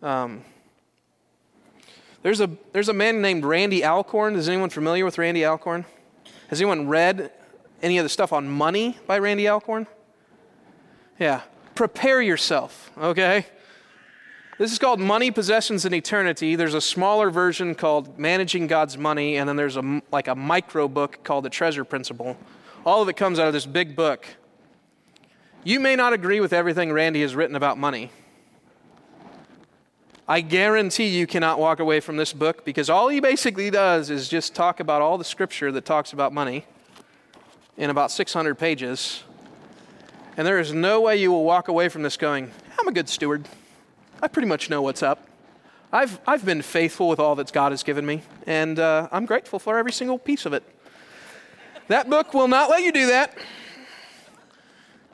Um, 0.02 0.44
there's, 2.22 2.42
a, 2.42 2.50
there's 2.72 2.90
a 2.90 2.94
man 2.94 3.22
named 3.22 3.44
Randy 3.44 3.84
Alcorn. 3.84 4.36
Is 4.36 4.48
anyone 4.48 4.70
familiar 4.70 5.04
with 5.04 5.18
Randy 5.18 5.46
Alcorn? 5.46 5.86
Has 6.48 6.62
anyone 6.62 6.88
read 6.88 7.32
any 7.82 7.98
of 7.98 8.06
the 8.06 8.10
stuff 8.10 8.32
on 8.32 8.48
money 8.48 8.98
by 9.08 9.18
Randy 9.18 9.48
Alcorn? 9.48 9.88
Yeah. 11.20 11.42
Prepare 11.76 12.22
yourself, 12.22 12.92
okay? 12.98 13.46
This 14.60 14.72
is 14.72 14.78
called 14.78 15.00
Money, 15.00 15.32
Possessions, 15.32 15.86
and 15.86 15.96
Eternity. 15.96 16.56
There's 16.56 16.76
a 16.76 16.82
smaller 16.82 17.30
version 17.30 17.74
called 17.74 18.20
Managing 18.20 18.68
God's 18.68 18.98
Money, 18.98 19.38
and 19.38 19.50
then 19.50 19.56
there's 19.56 19.78
a, 19.78 20.02
like 20.12 20.28
a 20.28 20.36
micro 20.36 20.88
book 20.88 21.24
called 21.24 21.46
The 21.46 21.50
Treasure 21.50 21.84
Principle. 21.84 22.38
All 22.86 23.02
of 23.02 23.10
it 23.10 23.18
comes 23.18 23.40
out 23.40 23.48
of 23.48 23.54
this 23.54 23.66
big 23.66 23.96
book. 23.96 24.28
You 25.64 25.80
may 25.80 25.96
not 25.96 26.14
agree 26.14 26.40
with 26.40 26.54
everything 26.54 26.92
Randy 26.92 27.22
has 27.22 27.36
written 27.36 27.56
about 27.56 27.78
money. 27.78 28.12
I 30.28 30.42
guarantee 30.42 31.08
you 31.08 31.28
cannot 31.28 31.60
walk 31.60 31.80
away 31.80 32.00
from 32.00 32.18
this 32.18 32.32
book 32.32 32.64
because 32.64 32.90
all 32.90 33.10
he 33.10 33.20
basically 33.20 33.70
does 33.70 34.10
is 34.10 34.30
just 34.30 34.56
talk 34.56 34.80
about 34.80 35.02
all 35.02 35.18
the 35.18 35.24
scripture 35.24 35.72
that 35.72 35.84
talks 35.84 36.14
about 36.14 36.32
money 36.32 36.66
in 37.76 37.90
about 37.90 38.12
600 38.12 38.56
pages. 38.56 39.24
And 40.36 40.48
there 40.48 40.60
is 40.60 40.74
no 40.74 41.02
way 41.02 41.18
you 41.18 41.32
will 41.32 41.44
walk 41.44 41.68
away 41.68 41.90
from 41.90 42.02
this 42.02 42.18
going, 42.18 42.52
I'm 42.80 42.88
a 42.88 42.92
good 42.92 43.08
steward. 43.08 43.48
I 44.22 44.28
pretty 44.28 44.48
much 44.48 44.70
know 44.70 44.82
what's 44.82 45.04
up. 45.04 45.28
I've, 45.92 46.20
I've 46.26 46.44
been 46.44 46.64
faithful 46.64 47.08
with 47.08 47.20
all 47.20 47.36
that 47.36 47.54
God 47.54 47.72
has 47.72 47.84
given 47.84 48.04
me, 48.04 48.24
and 48.48 48.80
uh, 48.80 49.08
I'm 49.12 49.28
grateful 49.28 49.60
for 49.60 49.78
every 49.78 49.92
single 49.92 50.18
piece 50.18 50.48
of 50.48 50.54
it. 50.54 50.64
That 51.88 52.10
book 52.10 52.34
will 52.34 52.48
not 52.48 52.70
let 52.72 52.82
you 52.82 52.92
do 52.92 53.08
that. 53.08 53.38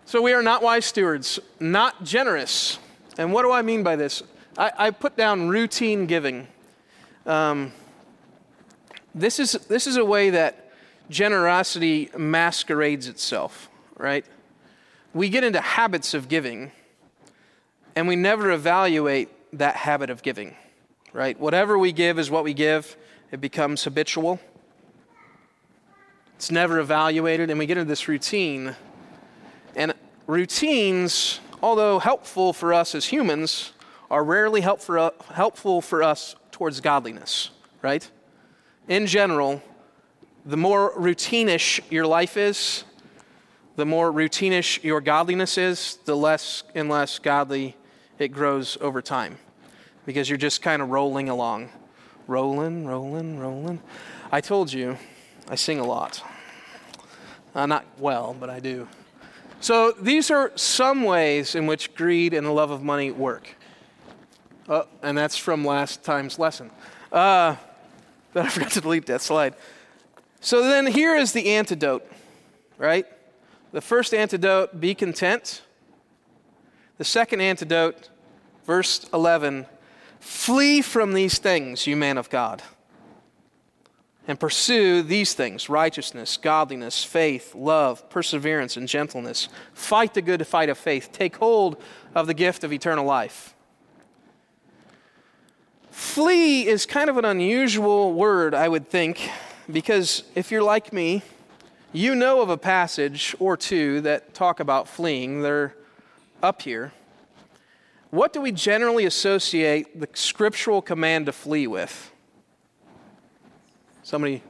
So 0.05 0.21
we 0.21 0.31
are 0.31 0.41
not 0.41 0.63
wise 0.63 0.85
stewards, 0.85 1.39
not 1.59 2.03
generous. 2.03 2.79
And 3.17 3.33
what 3.33 3.43
do 3.43 3.51
I 3.51 3.61
mean 3.61 3.83
by 3.83 3.97
this? 3.97 4.23
I, 4.57 4.71
I 4.77 4.91
put 4.91 5.17
down 5.17 5.49
routine 5.49 6.05
giving. 6.05 6.47
Um, 7.25 7.73
this, 9.13 9.39
is, 9.39 9.51
this 9.51 9.85
is 9.85 9.97
a 9.97 10.05
way 10.05 10.29
that 10.29 10.71
generosity 11.09 12.09
masquerades 12.17 13.07
itself, 13.07 13.69
right? 13.97 14.25
We 15.19 15.27
get 15.27 15.43
into 15.43 15.59
habits 15.59 16.13
of 16.13 16.29
giving, 16.29 16.71
and 17.93 18.07
we 18.07 18.15
never 18.15 18.51
evaluate 18.51 19.27
that 19.57 19.75
habit 19.75 20.09
of 20.09 20.23
giving, 20.23 20.55
right? 21.11 21.37
Whatever 21.37 21.77
we 21.77 21.91
give 21.91 22.17
is 22.19 22.31
what 22.31 22.45
we 22.45 22.53
give, 22.53 22.95
it 23.29 23.41
becomes 23.41 23.83
habitual. 23.83 24.39
It's 26.37 26.51
never 26.51 26.79
evaluated, 26.79 27.49
and 27.49 27.59
we 27.59 27.65
get 27.65 27.77
into 27.77 27.89
this 27.89 28.07
routine. 28.07 28.77
And 29.75 29.93
routines, 30.25 31.41
although 31.61 31.99
helpful 31.99 32.53
for 32.53 32.73
us 32.73 32.95
as 32.95 33.05
humans, 33.05 33.73
are 34.09 34.23
rarely 34.23 34.61
help 34.61 34.79
for, 34.79 35.11
helpful 35.33 35.81
for 35.81 36.01
us 36.01 36.37
towards 36.51 36.79
godliness, 36.79 37.49
right? 37.81 38.09
In 38.87 39.05
general, 39.05 39.61
the 40.45 40.55
more 40.55 40.93
routinish 40.97 41.81
your 41.91 42.07
life 42.07 42.37
is, 42.37 42.85
the 43.79 43.85
more 43.85 44.11
routinish 44.11 44.83
your 44.83 44.99
godliness 44.99 45.57
is, 45.57 45.99
the 46.03 46.15
less 46.15 46.63
and 46.75 46.89
less 46.89 47.17
godly 47.17 47.77
it 48.17 48.27
grows 48.27 48.77
over 48.81 49.01
time 49.01 49.37
because 50.05 50.27
you're 50.27 50.37
just 50.37 50.61
kind 50.61 50.81
of 50.81 50.89
rolling 50.89 51.29
along. 51.29 51.69
Rolling, 52.27 52.85
rolling, 52.85 53.39
rolling. 53.39 53.81
I 54.33 54.41
told 54.41 54.73
you, 54.73 54.97
I 55.47 55.55
sing 55.55 55.79
a 55.79 55.85
lot. 55.85 56.21
Uh, 57.55 57.67
not 57.67 57.85
well, 57.97 58.35
but 58.37 58.49
I 58.49 58.59
do. 58.59 58.85
So 59.61 59.93
these 59.93 60.29
are 60.29 60.51
some 60.55 61.03
ways 61.03 61.55
in 61.55 61.65
which 61.65 61.95
greed 61.95 62.33
and 62.33 62.45
the 62.45 62.51
love 62.51 62.71
of 62.71 62.83
money 62.83 63.11
work. 63.11 63.47
Uh, 64.67 64.83
and 65.01 65.17
that's 65.17 65.37
from 65.37 65.63
last 65.63 66.03
time's 66.03 66.37
lesson. 66.37 66.69
Uh, 67.13 67.55
I 68.35 68.49
forgot 68.49 68.71
to 68.71 68.81
delete 68.81 69.05
that 69.05 69.21
slide. 69.21 69.55
So 70.41 70.63
then 70.63 70.85
here 70.85 71.15
is 71.15 71.31
the 71.31 71.51
antidote, 71.51 72.05
right? 72.77 73.05
The 73.71 73.81
first 73.81 74.13
antidote, 74.13 74.79
be 74.79 74.95
content. 74.95 75.61
The 76.97 77.03
second 77.03 77.41
antidote, 77.41 78.09
verse 78.65 79.07
11, 79.13 79.67
flee 80.19 80.81
from 80.81 81.13
these 81.13 81.37
things, 81.37 81.85
you 81.85 81.95
man 81.95 82.17
of 82.17 82.29
God, 82.29 82.63
and 84.27 84.39
pursue 84.39 85.01
these 85.03 85.33
things 85.33 85.69
righteousness, 85.69 86.35
godliness, 86.35 87.03
faith, 87.03 87.53
love, 87.53 88.09
perseverance, 88.09 88.75
and 88.75 88.87
gentleness. 88.87 89.49
Fight 89.73 90.13
the 90.13 90.21
good 90.21 90.45
fight 90.47 90.69
of 90.69 90.77
faith. 90.77 91.11
Take 91.11 91.37
hold 91.37 91.81
of 92.15 92.27
the 92.27 92.33
gift 92.33 92.63
of 92.63 92.73
eternal 92.73 93.05
life. 93.05 93.53
Flee 95.91 96.67
is 96.67 96.85
kind 96.85 97.09
of 97.09 97.17
an 97.17 97.25
unusual 97.25 98.13
word, 98.13 98.53
I 98.53 98.67
would 98.67 98.87
think 98.87 99.29
because 99.71 100.23
if 100.33 100.51
you're 100.51 100.63
like 100.63 100.91
me, 100.91 101.21
you 101.91 102.15
know 102.15 102.41
of 102.41 102.49
a 102.49 102.57
passage 102.57 103.35
or 103.39 103.57
two 103.57 104.01
that 104.01 104.33
talk 104.33 104.59
about 104.59 104.87
fleeing. 104.87 105.41
They're 105.41 105.75
up 106.41 106.61
here. 106.61 106.93
What 108.11 108.33
do 108.33 108.41
we 108.41 108.51
generally 108.51 109.05
associate 109.05 109.99
the 109.99 110.09
scriptural 110.13 110.81
command 110.81 111.27
to 111.27 111.31
flee 111.31 111.67
with? 111.67 112.11
Somebody? 114.03 114.41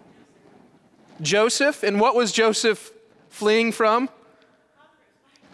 Joseph. 1.22 1.84
And 1.84 2.00
what 2.00 2.16
was 2.16 2.32
Joseph 2.32 2.92
fleeing 3.30 3.72
from? 3.72 4.10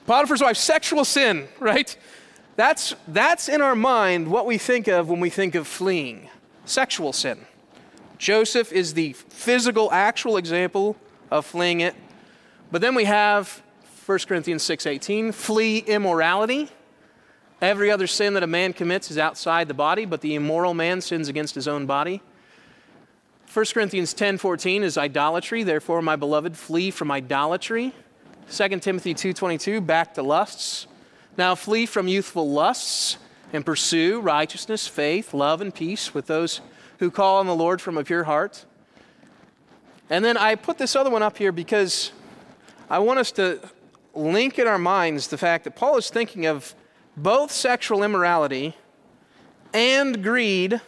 Potiphar's 0.06 0.42
wife, 0.42 0.58
sexual 0.58 1.04
sin, 1.04 1.48
right? 1.60 1.98
That's, 2.56 2.96
that's 3.08 3.50
in 3.50 3.62
our 3.62 3.76
mind 3.76 4.30
what 4.30 4.46
we 4.46 4.60
think 4.60 4.88
of 4.88 5.10
when 5.10 5.20
we 5.20 5.32
think 5.32 5.56
of 5.56 5.68
fleeing 5.68 6.30
sexual 6.66 7.12
sin. 7.12 7.40
Joseph 8.18 8.72
is 8.72 8.94
the 8.94 9.14
physical, 9.14 9.92
actual 9.92 10.38
example 10.38 10.96
of 11.32 11.46
fleeing 11.46 11.82
it. 11.82 11.96
But 12.72 12.82
then 12.82 12.96
we 12.96 13.06
have 13.06 13.62
1 14.06 14.28
Corinthians 14.28 14.64
6:18, 14.64 15.32
flee 15.32 15.80
immorality. 15.80 16.70
Every 17.62 17.90
other 17.90 18.08
sin 18.08 18.34
that 18.34 18.44
a 18.44 18.48
man 18.48 18.74
commits 18.74 19.10
is 19.10 19.18
outside 19.18 19.68
the 19.68 19.74
body, 19.74 20.06
but 20.06 20.22
the 20.22 20.36
immoral 20.36 20.74
man 20.74 21.02
sins 21.02 21.28
against 21.28 21.56
his 21.56 21.68
own 21.68 21.86
body. 21.86 22.22
1 23.52 23.74
Corinthians 23.74 24.14
10:14 24.14 24.84
is 24.84 24.98
idolatry, 24.98 25.64
therefore 25.64 26.02
my 26.02 26.16
beloved 26.16 26.58
flee 26.58 26.92
from 26.92 27.10
idolatry. 27.12 27.94
2 28.50 28.82
Timothy 28.82 29.14
2:22 29.14 29.82
back 29.82 30.14
to 30.16 30.22
lusts. 30.22 30.88
Now 31.38 31.56
flee 31.56 31.86
from 31.86 32.08
youthful 32.08 32.50
lusts 32.50 33.18
and 33.54 33.66
pursue 33.66 34.20
righteousness, 34.20 34.88
faith, 34.88 35.34
love 35.34 35.62
and 35.62 35.74
peace 35.74 36.14
with 36.14 36.28
those 36.28 36.62
who 37.00 37.10
call 37.10 37.38
on 37.38 37.48
the 37.48 37.56
Lord 37.56 37.82
from 37.82 37.98
a 37.98 38.04
pure 38.04 38.26
heart. 38.26 38.66
And 40.10 40.24
then 40.24 40.38
I 40.38 40.56
put 40.56 40.78
this 40.78 40.96
other 40.96 41.10
one 41.10 41.24
up 41.24 41.38
here 41.38 41.52
because 41.52 42.12
I 42.90 43.00
want 43.00 43.20
us 43.20 43.32
to 43.34 43.60
link 44.14 44.60
in 44.60 44.68
our 44.68 44.78
minds 44.78 45.28
the 45.28 45.38
fact 45.38 45.64
that 45.64 45.76
Paul 45.76 45.98
is 45.98 46.10
thinking 46.10 46.46
of 46.46 46.76
both 47.18 47.52
sexual 47.52 48.04
immorality 48.04 48.76
and 49.74 50.24
greed 50.24 50.80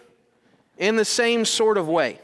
in 0.78 0.96
the 0.96 1.06
same 1.06 1.46
sort 1.46 1.78
of 1.78 1.88
way. 1.88 2.20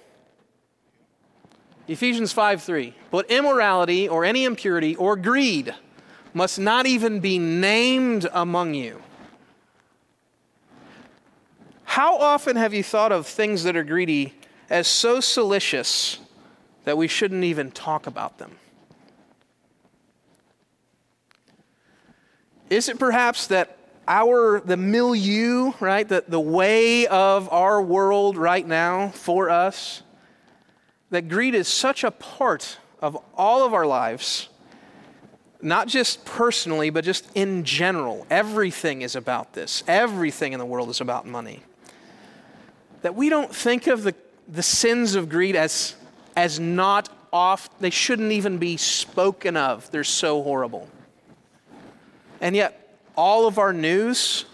Ephesians 1.87 2.31
5 2.31 2.61
3. 2.61 2.93
But 3.11 3.29
immorality 3.29 4.07
or 4.07 4.23
any 4.23 4.45
impurity 4.45 4.95
or 4.95 5.15
greed 5.15 5.73
must 6.33 6.59
not 6.59 6.85
even 6.85 7.19
be 7.19 7.37
named 7.37 8.27
among 8.31 8.73
you. 8.73 9.01
How 11.83 12.17
often 12.17 12.55
have 12.55 12.73
you 12.73 12.83
thought 12.83 13.11
of 13.11 13.27
things 13.27 13.63
that 13.63 13.75
are 13.75 13.83
greedy 13.83 14.33
as 14.69 14.87
so 14.87 15.19
salacious 15.19 16.19
that 16.83 16.97
we 16.97 17.07
shouldn't 17.07 17.43
even 17.43 17.71
talk 17.71 18.07
about 18.07 18.37
them? 18.37 18.51
Is 22.69 22.89
it 22.89 22.97
perhaps 22.97 23.47
that 23.47 23.77
our 24.07 24.59
the 24.59 24.77
milieu, 24.77 25.73
right, 25.79 26.07
the, 26.07 26.23
the 26.27 26.39
way 26.39 27.07
of 27.07 27.51
our 27.51 27.81
world 27.81 28.37
right 28.37 28.65
now 28.65 29.09
for 29.09 29.49
us, 29.49 30.01
that 31.09 31.29
greed 31.29 31.55
is 31.55 31.67
such 31.67 32.03
a 32.03 32.11
part 32.11 32.77
of 32.99 33.17
all 33.35 33.65
of 33.65 33.73
our 33.73 33.85
lives, 33.85 34.49
not 35.61 35.87
just 35.87 36.25
personally, 36.25 36.89
but 36.89 37.03
just 37.05 37.29
in 37.35 37.63
general. 37.63 38.25
Everything 38.29 39.01
is 39.01 39.15
about 39.15 39.53
this. 39.53 39.83
Everything 39.87 40.53
in 40.53 40.59
the 40.59 40.65
world 40.65 40.89
is 40.89 40.99
about 40.99 41.27
money. 41.27 41.61
That 43.03 43.15
we 43.15 43.29
don't 43.29 43.53
think 43.53 43.87
of 43.87 44.03
the, 44.03 44.15
the 44.47 44.63
sins 44.63 45.15
of 45.15 45.29
greed 45.29 45.55
as, 45.55 45.95
as 46.35 46.59
not 46.59 47.09
off, 47.31 47.69
they 47.79 47.89
shouldn't 47.89 48.31
even 48.31 48.57
be 48.57 48.77
spoken 48.77 49.57
of. 49.57 49.89
They're 49.91 50.03
so 50.03 50.43
horrible. 50.43 50.87
And 52.41 52.55
yet, 52.55 52.97
all 53.15 53.47
of 53.47 53.57
our 53.57 53.73
news, 53.73 54.45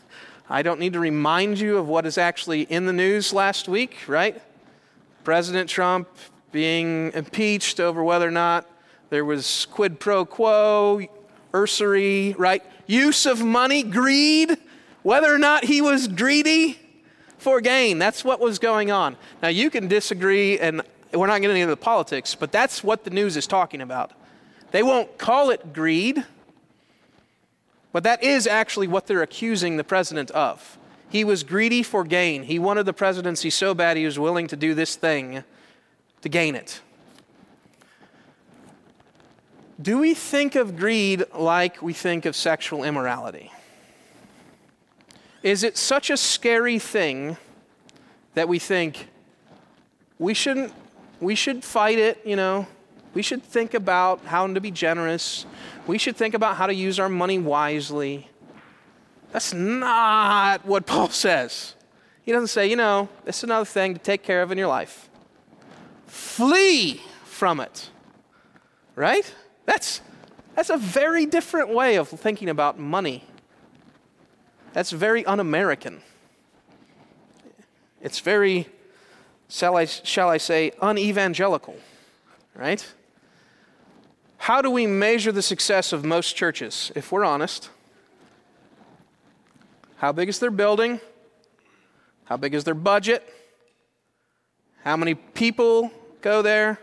I 0.50 0.62
don't 0.62 0.80
need 0.80 0.92
to 0.92 1.00
remind 1.00 1.58
you 1.58 1.78
of 1.78 1.88
what 1.88 2.06
is 2.06 2.18
actually 2.18 2.62
in 2.62 2.86
the 2.86 2.92
news 2.92 3.32
last 3.32 3.68
week, 3.68 3.96
right? 4.06 4.40
President 5.24 5.68
Trump 5.68 6.08
being 6.52 7.12
impeached 7.12 7.80
over 7.80 8.02
whether 8.02 8.26
or 8.26 8.32
not 8.32 8.66
there 9.10 9.24
was 9.24 9.66
quid 9.70 9.98
pro 9.98 10.24
quo, 10.24 11.06
usury, 11.54 12.34
right? 12.38 12.62
Use 12.86 13.26
of 13.26 13.44
money, 13.44 13.82
greed, 13.82 14.56
whether 15.02 15.32
or 15.32 15.38
not 15.38 15.64
he 15.64 15.80
was 15.80 16.08
greedy 16.08 16.78
for 17.38 17.60
gain. 17.60 17.98
That's 17.98 18.24
what 18.24 18.40
was 18.40 18.58
going 18.58 18.90
on. 18.90 19.16
Now, 19.42 19.48
you 19.48 19.70
can 19.70 19.88
disagree, 19.88 20.58
and 20.58 20.82
we're 21.12 21.26
not 21.26 21.40
getting 21.40 21.56
into 21.56 21.70
the 21.70 21.76
politics, 21.76 22.34
but 22.34 22.52
that's 22.52 22.84
what 22.84 23.04
the 23.04 23.10
news 23.10 23.36
is 23.36 23.46
talking 23.46 23.80
about. 23.80 24.12
They 24.70 24.82
won't 24.82 25.18
call 25.18 25.50
it 25.50 25.72
greed 25.72 26.24
but 27.92 28.02
that 28.04 28.22
is 28.22 28.46
actually 28.46 28.86
what 28.86 29.06
they're 29.06 29.22
accusing 29.22 29.76
the 29.76 29.84
president 29.84 30.30
of. 30.32 30.78
He 31.10 31.24
was 31.24 31.42
greedy 31.42 31.82
for 31.82 32.04
gain. 32.04 32.42
He 32.42 32.58
wanted 32.58 32.84
the 32.84 32.92
presidency 32.92 33.50
so 33.50 33.74
bad 33.74 33.96
he 33.96 34.04
was 34.04 34.18
willing 34.18 34.46
to 34.48 34.56
do 34.56 34.74
this 34.74 34.94
thing 34.94 35.42
to 36.20 36.28
gain 36.28 36.54
it. 36.54 36.80
Do 39.80 39.98
we 39.98 40.12
think 40.12 40.54
of 40.54 40.76
greed 40.76 41.24
like 41.34 41.80
we 41.80 41.92
think 41.92 42.26
of 42.26 42.36
sexual 42.36 42.84
immorality? 42.84 43.52
Is 45.42 45.62
it 45.62 45.76
such 45.76 46.10
a 46.10 46.16
scary 46.16 46.78
thing 46.78 47.36
that 48.34 48.48
we 48.48 48.58
think 48.58 49.08
we 50.18 50.34
shouldn't 50.34 50.72
we 51.20 51.34
should 51.34 51.64
fight 51.64 51.98
it, 51.98 52.20
you 52.24 52.36
know? 52.36 52.66
We 53.14 53.22
should 53.22 53.42
think 53.42 53.74
about 53.74 54.24
how 54.24 54.46
to 54.46 54.60
be 54.60 54.70
generous. 54.70 55.46
We 55.86 55.98
should 55.98 56.16
think 56.16 56.34
about 56.34 56.56
how 56.56 56.66
to 56.66 56.74
use 56.74 57.00
our 57.00 57.08
money 57.08 57.38
wisely. 57.38 58.28
That's 59.32 59.52
not 59.52 60.64
what 60.64 60.86
Paul 60.86 61.08
says. 61.08 61.74
He 62.22 62.32
doesn't 62.32 62.48
say, 62.48 62.68
you 62.68 62.76
know, 62.76 63.08
this 63.24 63.38
is 63.38 63.44
another 63.44 63.64
thing 63.64 63.94
to 63.94 64.00
take 64.00 64.22
care 64.22 64.42
of 64.42 64.52
in 64.52 64.58
your 64.58 64.68
life. 64.68 65.08
Flee 66.06 67.00
from 67.24 67.60
it. 67.60 67.90
Right? 68.94 69.34
That's, 69.64 70.00
that's 70.54 70.70
a 70.70 70.76
very 70.76 71.24
different 71.24 71.70
way 71.70 71.96
of 71.96 72.08
thinking 72.08 72.48
about 72.48 72.78
money. 72.78 73.24
That's 74.72 74.90
very 74.90 75.24
un 75.24 75.40
American. 75.40 76.02
It's 78.00 78.20
very, 78.20 78.68
shall 79.48 79.76
I, 79.76 79.86
shall 79.86 80.28
I 80.28 80.38
say, 80.38 80.72
unevangelical, 80.80 81.76
right? 82.54 82.86
How 84.38 84.62
do 84.62 84.70
we 84.70 84.86
measure 84.86 85.32
the 85.32 85.42
success 85.42 85.92
of 85.92 86.04
most 86.04 86.36
churches? 86.36 86.92
If 86.94 87.10
we're 87.12 87.24
honest, 87.24 87.70
how 89.96 90.12
big 90.12 90.28
is 90.28 90.38
their 90.38 90.50
building? 90.50 91.00
How 92.24 92.36
big 92.36 92.54
is 92.54 92.64
their 92.64 92.74
budget? 92.74 93.26
How 94.84 94.96
many 94.96 95.14
people 95.14 95.90
go 96.20 96.40
there? 96.40 96.78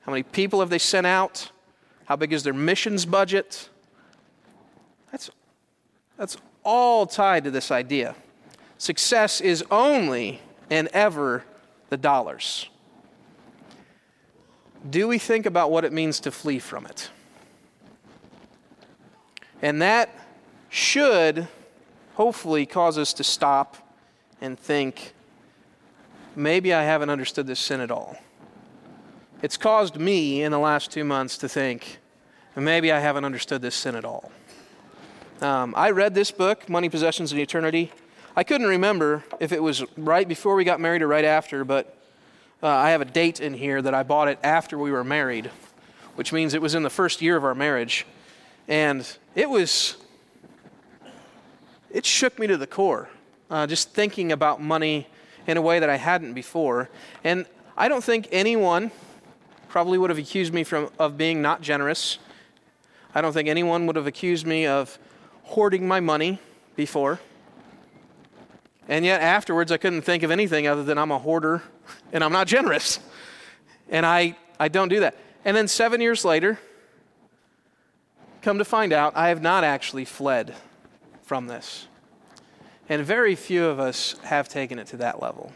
How 0.00 0.12
many 0.12 0.22
people 0.22 0.60
have 0.60 0.70
they 0.70 0.78
sent 0.78 1.06
out? 1.06 1.50
How 2.06 2.16
big 2.16 2.32
is 2.32 2.44
their 2.44 2.54
missions 2.54 3.04
budget? 3.04 3.68
That's, 5.10 5.30
that's 6.16 6.36
all 6.62 7.06
tied 7.06 7.44
to 7.44 7.50
this 7.50 7.70
idea. 7.70 8.14
Success 8.78 9.40
is 9.40 9.64
only 9.70 10.40
and 10.70 10.88
ever 10.88 11.44
the 11.88 11.96
dollars 11.96 12.68
do 14.90 15.08
we 15.08 15.18
think 15.18 15.46
about 15.46 15.70
what 15.70 15.84
it 15.84 15.92
means 15.92 16.20
to 16.20 16.30
flee 16.30 16.58
from 16.58 16.86
it? 16.86 17.10
And 19.62 19.80
that 19.82 20.10
should 20.68 21.48
hopefully 22.14 22.66
cause 22.66 22.98
us 22.98 23.12
to 23.14 23.24
stop 23.24 23.76
and 24.40 24.58
think 24.58 25.14
maybe 26.34 26.74
I 26.74 26.82
haven't 26.82 27.10
understood 27.10 27.46
this 27.46 27.58
sin 27.58 27.80
at 27.80 27.90
all. 27.90 28.18
It's 29.42 29.56
caused 29.56 29.96
me 29.96 30.42
in 30.42 30.52
the 30.52 30.58
last 30.58 30.90
two 30.90 31.04
months 31.04 31.38
to 31.38 31.48
think 31.48 31.98
maybe 32.54 32.92
I 32.92 33.00
haven't 33.00 33.24
understood 33.24 33.62
this 33.62 33.74
sin 33.74 33.94
at 33.94 34.04
all. 34.04 34.30
Um, 35.40 35.74
I 35.76 35.90
read 35.90 36.14
this 36.14 36.30
book, 36.30 36.68
Money, 36.68 36.88
Possessions, 36.88 37.32
and 37.32 37.40
Eternity. 37.40 37.92
I 38.38 38.44
couldn't 38.44 38.66
remember 38.66 39.24
if 39.40 39.50
it 39.50 39.62
was 39.62 39.82
right 39.96 40.28
before 40.28 40.56
we 40.56 40.64
got 40.64 40.78
married 40.78 41.00
or 41.00 41.08
right 41.08 41.24
after, 41.24 41.64
but 41.64 41.96
uh, 42.62 42.66
I 42.68 42.90
have 42.90 43.00
a 43.00 43.06
date 43.06 43.40
in 43.40 43.54
here 43.54 43.80
that 43.80 43.94
I 43.94 44.02
bought 44.02 44.28
it 44.28 44.38
after 44.42 44.76
we 44.76 44.92
were 44.92 45.04
married, 45.04 45.50
which 46.16 46.34
means 46.34 46.52
it 46.52 46.60
was 46.60 46.74
in 46.74 46.82
the 46.82 46.90
first 46.90 47.22
year 47.22 47.38
of 47.38 47.46
our 47.46 47.54
marriage. 47.54 48.04
And 48.68 49.08
it 49.34 49.48
was, 49.48 49.96
it 51.90 52.04
shook 52.04 52.38
me 52.38 52.46
to 52.46 52.58
the 52.58 52.66
core, 52.66 53.08
uh, 53.50 53.66
just 53.66 53.92
thinking 53.92 54.32
about 54.32 54.60
money 54.60 55.06
in 55.46 55.56
a 55.56 55.62
way 55.62 55.78
that 55.78 55.88
I 55.88 55.96
hadn't 55.96 56.34
before. 56.34 56.90
And 57.24 57.46
I 57.74 57.88
don't 57.88 58.04
think 58.04 58.28
anyone 58.32 58.90
probably 59.68 59.96
would 59.96 60.10
have 60.10 60.18
accused 60.18 60.52
me 60.52 60.62
from, 60.62 60.90
of 60.98 61.16
being 61.16 61.40
not 61.40 61.62
generous. 61.62 62.18
I 63.14 63.22
don't 63.22 63.32
think 63.32 63.48
anyone 63.48 63.86
would 63.86 63.96
have 63.96 64.06
accused 64.06 64.46
me 64.46 64.66
of 64.66 64.98
hoarding 65.44 65.88
my 65.88 66.00
money 66.00 66.38
before. 66.74 67.18
And 68.88 69.04
yet 69.04 69.20
afterwards, 69.20 69.72
I 69.72 69.78
couldn't 69.78 70.02
think 70.02 70.22
of 70.22 70.30
anything 70.30 70.66
other 70.66 70.84
than 70.84 70.96
I'm 70.98 71.10
a 71.10 71.18
hoarder 71.18 71.62
and 72.12 72.22
I'm 72.22 72.32
not 72.32 72.46
generous. 72.46 73.00
And 73.88 74.06
I, 74.06 74.36
I 74.60 74.68
don't 74.68 74.88
do 74.88 75.00
that. 75.00 75.16
And 75.44 75.56
then 75.56 75.68
seven 75.68 76.00
years 76.00 76.24
later, 76.24 76.58
come 78.42 78.58
to 78.58 78.64
find 78.64 78.92
out, 78.92 79.16
I 79.16 79.28
have 79.28 79.42
not 79.42 79.64
actually 79.64 80.04
fled 80.04 80.54
from 81.22 81.46
this. 81.48 81.88
And 82.88 83.04
very 83.04 83.34
few 83.34 83.64
of 83.66 83.80
us 83.80 84.14
have 84.22 84.48
taken 84.48 84.78
it 84.78 84.86
to 84.88 84.96
that 84.98 85.20
level. 85.20 85.52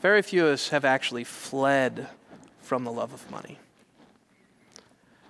Very 0.00 0.22
few 0.22 0.46
of 0.46 0.52
us 0.54 0.68
have 0.70 0.84
actually 0.84 1.24
fled 1.24 2.08
from 2.60 2.82
the 2.82 2.90
love 2.90 3.12
of 3.12 3.30
money. 3.30 3.58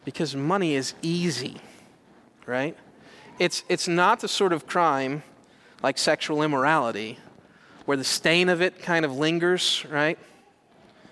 Because 0.05 0.35
money 0.35 0.75
is 0.75 0.95
easy, 1.03 1.57
right? 2.47 2.77
It's, 3.39 3.65
it's 3.69 3.87
not 3.87 4.21
the 4.21 4.29
sort 4.29 4.55
of 4.55 4.67
crime 4.67 5.23
like 5.83 5.99
sexual 5.99 6.43
immorality 6.43 7.19
where 7.87 7.97
the 7.97 8.05
stain 8.05 8.49
of 8.49 8.61
it 8.61 8.79
kind 8.81 9.05
of 9.05 9.17
lingers, 9.17 9.85
right? 9.91 10.19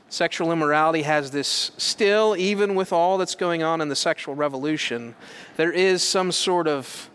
Sexual 0.09 0.53
immorality 0.53 1.03
has 1.03 1.31
this 1.31 1.71
still, 1.77 2.37
even 2.37 2.75
with 2.75 2.93
all 2.93 3.19
that's 3.19 3.35
going 3.35 3.63
on 3.63 3.81
in 3.81 3.89
the 3.89 3.97
sexual 3.97 4.35
revolution, 4.35 5.15
there 5.57 5.73
is 5.73 6.03
some 6.03 6.31
sort 6.31 6.69
of 6.69 7.11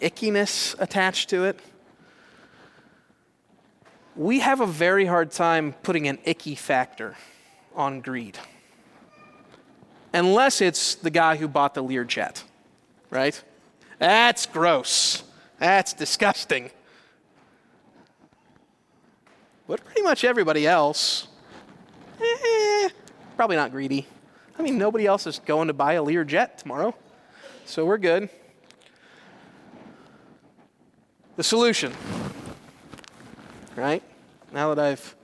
ickiness 0.00 0.74
attached 0.80 1.30
to 1.30 1.44
it. 1.44 1.60
We 4.16 4.40
have 4.40 4.60
a 4.60 4.66
very 4.66 5.06
hard 5.06 5.30
time 5.30 5.74
putting 5.82 6.06
an 6.08 6.18
icky 6.24 6.54
factor 6.54 7.16
on 7.74 8.00
greed. 8.00 8.38
Unless 10.12 10.60
it's 10.60 10.94
the 10.94 11.10
guy 11.10 11.36
who 11.36 11.48
bought 11.48 11.74
the 11.74 11.82
Learjet, 11.82 12.44
right? 13.10 13.42
That's 13.98 14.46
gross. 14.46 15.24
That's 15.58 15.92
disgusting. 15.92 16.70
But 19.66 19.82
pretty 19.84 20.02
much 20.02 20.24
everybody 20.24 20.66
else, 20.66 21.26
eh, 22.20 22.90
probably 23.36 23.56
not 23.56 23.70
greedy. 23.70 24.06
I 24.58 24.62
mean, 24.62 24.76
nobody 24.76 25.06
else 25.06 25.26
is 25.26 25.38
going 25.38 25.68
to 25.68 25.74
buy 25.74 25.94
a 25.94 26.02
Learjet 26.02 26.58
tomorrow, 26.58 26.94
so 27.64 27.86
we're 27.86 27.98
good. 27.98 28.28
The 31.36 31.42
solution, 31.42 31.92
right? 33.74 34.02
Now 34.52 34.74
that 34.74 34.84
I've 34.84 35.16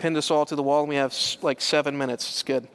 pinned 0.00 0.16
us 0.16 0.30
all 0.30 0.44
to 0.44 0.56
the 0.56 0.62
wall 0.62 0.80
and 0.80 0.88
we 0.88 0.96
have 0.96 1.16
like 1.40 1.60
seven 1.60 1.96
minutes, 1.96 2.28
it's 2.28 2.42
good. 2.42 2.68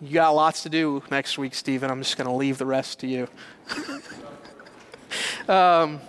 You 0.00 0.14
got 0.14 0.30
lots 0.30 0.64
to 0.64 0.68
do 0.68 1.02
next 1.10 1.38
week, 1.38 1.54
Stephen. 1.54 1.90
I'm 1.90 2.02
just 2.02 2.18
going 2.18 2.28
to 2.28 2.34
leave 2.34 2.58
the 2.58 2.66
rest 2.66 3.00
to 3.00 3.06
you. 3.06 3.28
um, 5.48 6.00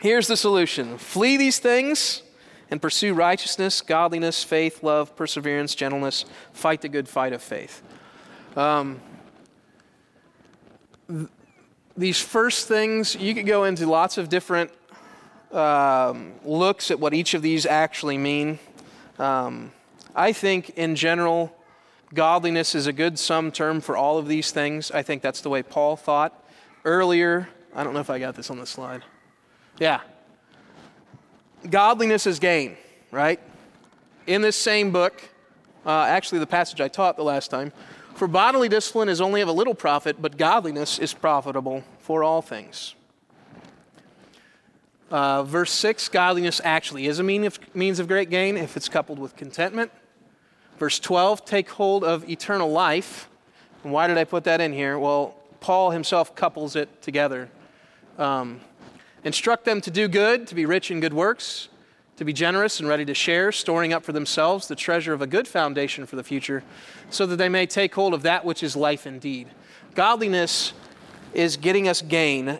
here's 0.00 0.28
the 0.28 0.36
solution 0.36 0.96
flee 0.96 1.36
these 1.36 1.58
things 1.58 2.22
and 2.70 2.80
pursue 2.80 3.14
righteousness, 3.14 3.80
godliness, 3.80 4.44
faith, 4.44 4.82
love, 4.82 5.16
perseverance, 5.16 5.74
gentleness. 5.74 6.24
Fight 6.52 6.80
the 6.80 6.88
good 6.88 7.08
fight 7.08 7.32
of 7.32 7.42
faith. 7.42 7.82
Um, 8.56 9.00
th- 11.08 11.28
these 11.96 12.20
first 12.20 12.68
things, 12.68 13.16
you 13.16 13.34
could 13.34 13.46
go 13.46 13.64
into 13.64 13.86
lots 13.86 14.18
of 14.18 14.28
different 14.28 14.70
um, 15.52 16.34
looks 16.44 16.90
at 16.90 17.00
what 17.00 17.12
each 17.12 17.34
of 17.34 17.42
these 17.42 17.66
actually 17.66 18.18
mean. 18.18 18.58
Um, 19.18 19.72
I 20.14 20.32
think, 20.32 20.70
in 20.70 20.96
general, 20.96 21.54
godliness 22.14 22.74
is 22.74 22.86
a 22.86 22.92
good 22.92 23.18
sum 23.18 23.52
term 23.52 23.80
for 23.80 23.96
all 23.96 24.18
of 24.18 24.28
these 24.28 24.50
things. 24.50 24.90
I 24.90 25.02
think 25.02 25.22
that's 25.22 25.40
the 25.40 25.50
way 25.50 25.62
Paul 25.62 25.96
thought 25.96 26.44
earlier. 26.84 27.48
I 27.74 27.84
don't 27.84 27.94
know 27.94 28.00
if 28.00 28.10
I 28.10 28.18
got 28.18 28.34
this 28.34 28.50
on 28.50 28.58
the 28.58 28.66
slide. 28.66 29.02
Yeah. 29.78 30.00
Godliness 31.68 32.26
is 32.26 32.38
gain, 32.38 32.76
right? 33.10 33.40
In 34.26 34.40
this 34.40 34.56
same 34.56 34.92
book, 34.92 35.22
uh, 35.84 36.04
actually, 36.04 36.38
the 36.38 36.46
passage 36.46 36.80
I 36.80 36.88
taught 36.88 37.16
the 37.16 37.24
last 37.24 37.50
time, 37.50 37.72
for 38.14 38.26
bodily 38.26 38.68
discipline 38.68 39.08
is 39.08 39.20
only 39.20 39.40
of 39.40 39.48
a 39.48 39.52
little 39.52 39.74
profit, 39.74 40.20
but 40.20 40.36
godliness 40.36 40.98
is 40.98 41.14
profitable 41.14 41.84
for 41.98 42.22
all 42.22 42.42
things. 42.42 42.94
Uh, 45.10 45.42
verse 45.42 45.72
6 45.72 46.08
godliness 46.10 46.60
actually 46.62 47.06
is 47.06 47.18
a 47.18 47.22
mean 47.22 47.44
of, 47.44 47.58
means 47.74 47.98
of 47.98 48.06
great 48.06 48.30
gain 48.30 48.56
if 48.56 48.76
it's 48.76 48.88
coupled 48.88 49.18
with 49.18 49.34
contentment. 49.36 49.90
Verse 50.78 50.98
12 50.98 51.44
take 51.44 51.68
hold 51.70 52.04
of 52.04 52.28
eternal 52.28 52.70
life. 52.70 53.28
And 53.82 53.92
why 53.92 54.06
did 54.06 54.18
I 54.18 54.24
put 54.24 54.44
that 54.44 54.60
in 54.60 54.72
here? 54.72 54.98
Well, 54.98 55.34
Paul 55.60 55.90
himself 55.90 56.34
couples 56.34 56.76
it 56.76 57.02
together. 57.02 57.50
Um, 58.18 58.60
instruct 59.24 59.64
them 59.64 59.80
to 59.80 59.90
do 59.90 60.08
good, 60.08 60.46
to 60.46 60.54
be 60.54 60.66
rich 60.66 60.90
in 60.90 61.00
good 61.00 61.14
works, 61.14 61.68
to 62.16 62.24
be 62.24 62.32
generous 62.32 62.80
and 62.80 62.88
ready 62.88 63.04
to 63.04 63.14
share, 63.14 63.50
storing 63.50 63.92
up 63.92 64.04
for 64.04 64.12
themselves 64.12 64.68
the 64.68 64.76
treasure 64.76 65.12
of 65.12 65.22
a 65.22 65.26
good 65.26 65.48
foundation 65.48 66.04
for 66.06 66.16
the 66.16 66.22
future, 66.22 66.62
so 67.08 67.26
that 67.26 67.36
they 67.36 67.48
may 67.48 67.66
take 67.66 67.94
hold 67.94 68.12
of 68.12 68.22
that 68.22 68.44
which 68.44 68.62
is 68.62 68.76
life 68.76 69.06
indeed. 69.06 69.48
Godliness 69.94 70.72
is 71.32 71.56
getting 71.56 71.88
us 71.88 72.02
gain. 72.02 72.58